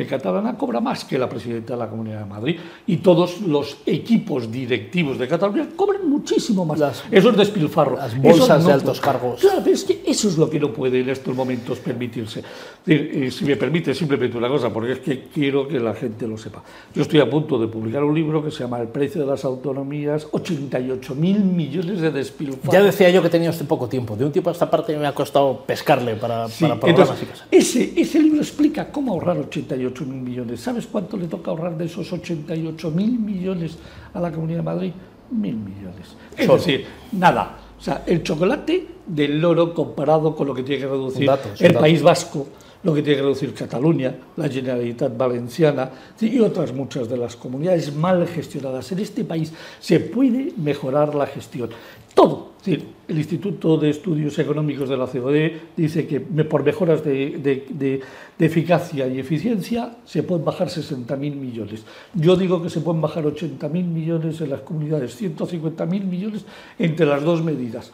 catalana 0.08 0.58
cobra 0.58 0.80
más 0.80 1.04
que 1.06 1.18
la 1.18 1.28
presidenta 1.28 1.74
de 1.74 1.80
la 1.80 1.90
Comunidad 1.90 2.20
de 2.20 2.26
Madrid 2.26 2.60
y 2.88 2.98
todos 2.98 3.42
los 3.42 3.78
equipos 3.86 4.52
directivos 4.52 5.18
de 5.18 5.28
Cataluña 5.28 5.68
cobran 5.76 6.10
muchísimo 6.10 6.66
más. 6.66 7.04
eso 7.12 7.30
es 7.30 7.38
despilfarro. 7.38 7.98
Las 7.98 8.16
bolsas 8.20 8.66
de 8.66 8.74
altos 8.74 9.02
cargos. 9.02 9.42
Claro, 9.42 9.62
pero 9.64 9.76
es 9.76 9.84
que 9.84 10.04
eso 10.06 10.28
es 10.28 10.38
lo 10.38 10.50
que 10.50 10.60
no 10.60 10.72
puede 10.72 11.02
en 11.02 11.10
estos 11.10 11.36
momentos 11.36 11.80
permitirse. 11.80 12.44
Si 12.84 13.46
me 13.46 13.56
permite 13.58 13.94
simplemente 13.94 14.36
una 14.38 14.50
cosa, 14.50 14.74
porque 14.74 14.94
es 14.94 15.00
que 15.00 15.28
quiero 15.32 15.68
que 15.68 15.80
la 15.80 15.94
gente 15.94 16.28
lo 16.28 16.36
sepa. 16.36 16.64
Yo 16.96 17.04
estoy 17.04 17.20
a 17.20 17.30
punto 17.30 17.60
de 17.60 17.68
publicar 17.68 18.04
un 18.04 18.16
libro 18.16 18.44
que 18.44 18.50
se 18.50 18.64
llama 18.64 18.80
El 18.80 18.88
precio 18.88 19.22
de 19.22 19.28
las 19.28 19.46
autonomías, 19.46 20.28
88 20.32 21.14
mil 21.14 21.42
millones 21.42 22.02
de 22.02 22.10
despilfarro. 22.10 22.74
Ya 22.74 22.82
decía 22.82 23.12
yo 23.12 23.22
que 23.22 23.30
tenía 23.30 23.52
usted 23.52 23.68
poco 23.68 23.88
tiempo. 23.88 24.16
De 24.16 24.26
un 24.26 24.32
tiempo 24.32 24.50
a 24.50 24.54
esta 24.54 24.70
parte 24.70 24.98
me 24.98 25.06
ha 25.06 25.14
costado 25.14 25.60
pescarle 25.60 26.16
para, 26.16 26.48
para 26.48 26.80
programas 26.80 27.22
Ese, 27.52 27.94
ese 27.96 28.20
libro 28.20 28.40
explica 28.40 28.92
cómo 28.92 29.14
ahorrar 29.14 29.38
88 29.38 30.06
mil 30.06 30.22
millones. 30.22 30.60
¿Sabes 30.60 30.88
cuánto 30.88 31.18
le 31.18 31.28
toca 31.28 31.52
ahorrar 31.52 31.78
de 31.78 31.86
esos 31.86 32.12
88 32.12 32.90
mil 32.90 33.20
millones 33.20 33.78
a 34.12 34.20
la 34.20 34.32
Comunidad 34.32 34.60
de 34.60 34.64
Madrid? 34.64 34.92
Mil 35.30 35.56
millones. 35.56 36.16
Es 36.36 36.48
decir, 36.48 36.86
nada. 37.12 37.60
O 37.80 37.84
sea, 37.84 38.04
el 38.08 38.24
chocolate 38.24 38.88
del 39.06 39.40
loro 39.40 39.74
comparado 39.74 40.36
con 40.36 40.48
lo 40.48 40.56
que 40.56 40.64
tiene 40.64 40.82
que 40.82 40.88
reducir 40.88 41.30
el 41.60 41.74
País 41.76 42.02
Vasco 42.02 42.48
lo 42.84 42.94
que 42.94 43.02
tiene 43.02 43.18
que 43.18 43.24
reducir 43.24 43.54
Cataluña, 43.54 44.16
la 44.38 44.50
Generalitat 44.50 45.16
Valenciana 45.16 45.90
y 46.20 46.40
otras 46.40 46.74
muchas 46.74 47.08
de 47.10 47.18
las 47.18 47.36
comunidades 47.36 47.96
mal 47.96 48.28
gestionadas. 48.28 48.92
En 48.92 49.00
este 49.00 49.24
país 49.24 49.54
se 49.80 50.00
puede 50.00 50.54
mejorar 50.58 51.14
la 51.16 51.28
gestión. 51.28 51.70
Todo. 52.14 52.52
el 52.66 53.18
Instituto 53.18 53.78
de 53.78 53.90
Estudios 53.90 54.38
Económicos 54.38 54.88
de 54.90 54.98
la 54.98 55.08
COE 55.08 55.60
dice 55.76 56.06
que 56.06 56.20
por 56.20 56.64
mejoras 56.64 57.04
de, 57.04 58.02
eficacia 58.38 59.08
y 59.08 59.20
eficiencia 59.20 59.98
se 60.06 60.24
pueden 60.24 60.44
bajar 60.44 60.68
60.000 60.68 61.18
millones. 61.18 61.84
Yo 62.14 62.36
digo 62.36 62.62
que 62.62 62.70
se 62.70 62.82
pueden 62.82 63.02
bajar 63.02 63.24
80.000 63.24 63.70
millones 63.70 64.42
en 64.42 64.50
las 64.50 64.62
comunidades, 64.62 65.20
150.000 65.22 66.04
millones 66.04 66.46
entre 66.78 67.06
las 67.06 67.24
dos 67.24 67.44
medidas. 67.44 67.92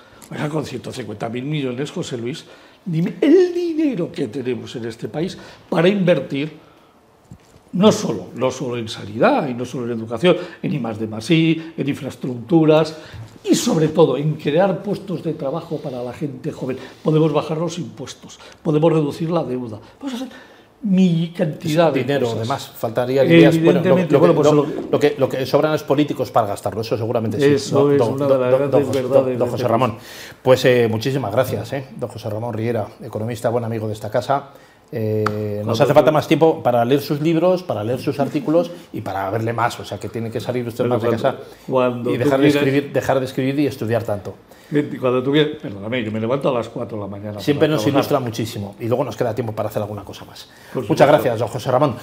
Con 0.51 0.65
150.000 0.65 1.43
millones, 1.43 1.91
José 1.91 2.17
Luis, 2.17 2.43
dime 2.85 3.15
el 3.21 3.53
dinero 3.77 4.11
que 4.11 4.27
tenemos 4.27 4.75
en 4.75 4.85
este 4.85 5.07
país 5.07 5.37
para 5.69 5.87
invertir 5.87 6.65
no 7.73 7.91
solo, 7.91 8.29
no 8.35 8.49
solo 8.49 8.77
en 8.77 8.87
sanidad 8.87 9.47
y 9.47 9.53
no 9.53 9.65
solo 9.65 9.85
en 9.85 9.99
educación, 9.99 10.35
en 10.63 10.73
I 10.73 10.79
de 10.79 11.07
más 11.07 11.29
I, 11.29 11.73
en 11.77 11.87
infraestructuras 11.87 12.97
y 13.43 13.53
sobre 13.53 13.89
todo 13.89 14.17
en 14.17 14.33
crear 14.33 14.81
puestos 14.81 15.23
de 15.23 15.33
trabajo 15.33 15.77
para 15.77 16.01
la 16.01 16.13
gente 16.13 16.51
joven. 16.51 16.77
Podemos 17.03 17.31
bajar 17.31 17.57
los 17.57 17.77
impuestos, 17.77 18.39
podemos 18.63 18.91
reducir 18.91 19.29
la 19.29 19.43
deuda, 19.43 19.79
mi 20.83 21.33
cantidad 21.35 21.91
de 21.91 22.01
dinero, 22.01 22.25
cosas. 22.27 22.39
además, 22.39 22.71
faltaría 22.75 23.23
días. 23.23 23.61
Bueno, 23.61 23.81
lo, 24.91 24.99
que, 24.99 25.15
lo, 25.17 25.27
que, 25.27 25.45
sobran 25.45 25.73
es 25.73 25.83
políticos 25.83 26.29
para 26.31 26.47
gastarlo, 26.47 26.81
eso 26.81 26.95
seguramente 26.97 27.39
sí. 27.39 27.45
Eso 27.45 27.91
es 27.91 28.01
una 28.01 28.27
de 28.27 28.37
las 28.37 28.59
grandes 28.59 28.91
verdades. 28.91 29.39
Don 29.39 29.49
José 29.49 29.67
Ramón, 29.67 29.97
pues 30.41 30.63
eh, 30.65 30.87
muchísimas 30.89 31.31
gracias, 31.31 31.73
eh, 31.73 31.87
don 31.95 32.09
José 32.09 32.29
Ramón 32.29 32.53
Riera, 32.53 32.87
economista, 33.01 33.49
buen 33.49 33.63
amigo 33.63 33.87
de 33.87 33.93
esta 33.93 34.09
casa. 34.11 34.49
Eh, 34.91 35.61
nos 35.65 35.79
hace 35.81 35.93
falta 35.93 36.11
más 36.11 36.27
tiempo 36.27 36.63
para 36.63 36.85
leer 36.85 37.01
sus 37.01 37.21
libros, 37.21 37.63
para 37.63 37.83
leer 37.83 37.99
sus 37.99 38.19
artículos 38.19 38.71
y 38.93 39.01
para 39.01 39.29
verle 39.29 39.53
más. 39.53 39.79
O 39.79 39.85
sea, 39.85 39.99
que 39.99 40.09
tiene 40.09 40.31
que 40.31 40.39
salir 40.39 40.67
usted 40.67 40.85
más 40.85 41.01
de 41.01 41.09
casa 41.09 41.35
y 42.05 42.17
dejar 42.17 42.39
de, 42.39 42.47
escribir, 42.47 42.93
dejar 42.93 43.19
de 43.19 43.25
escribir 43.25 43.59
y 43.59 43.67
estudiar 43.67 44.03
tanto. 44.03 44.35
Cuando 44.99 45.23
tú 45.23 45.31
perdóname, 45.61 46.03
yo 46.03 46.11
me 46.11 46.19
levanto 46.19 46.49
a 46.49 46.53
las 46.53 46.67
4 46.67 46.97
de 46.97 47.01
la 47.01 47.09
mañana. 47.09 47.39
Siempre 47.39 47.69
nos 47.69 47.87
ilustra 47.87 48.19
muchísimo 48.19 48.75
y 48.79 48.87
luego 48.87 49.03
nos 49.05 49.15
queda 49.15 49.33
tiempo 49.33 49.53
para 49.53 49.69
hacer 49.69 49.81
alguna 49.81 50.03
cosa 50.03 50.25
más. 50.25 50.49
Muchas 50.89 51.07
gracias, 51.07 51.39
don 51.39 51.47
José 51.47 51.71
Ramón. 51.71 51.95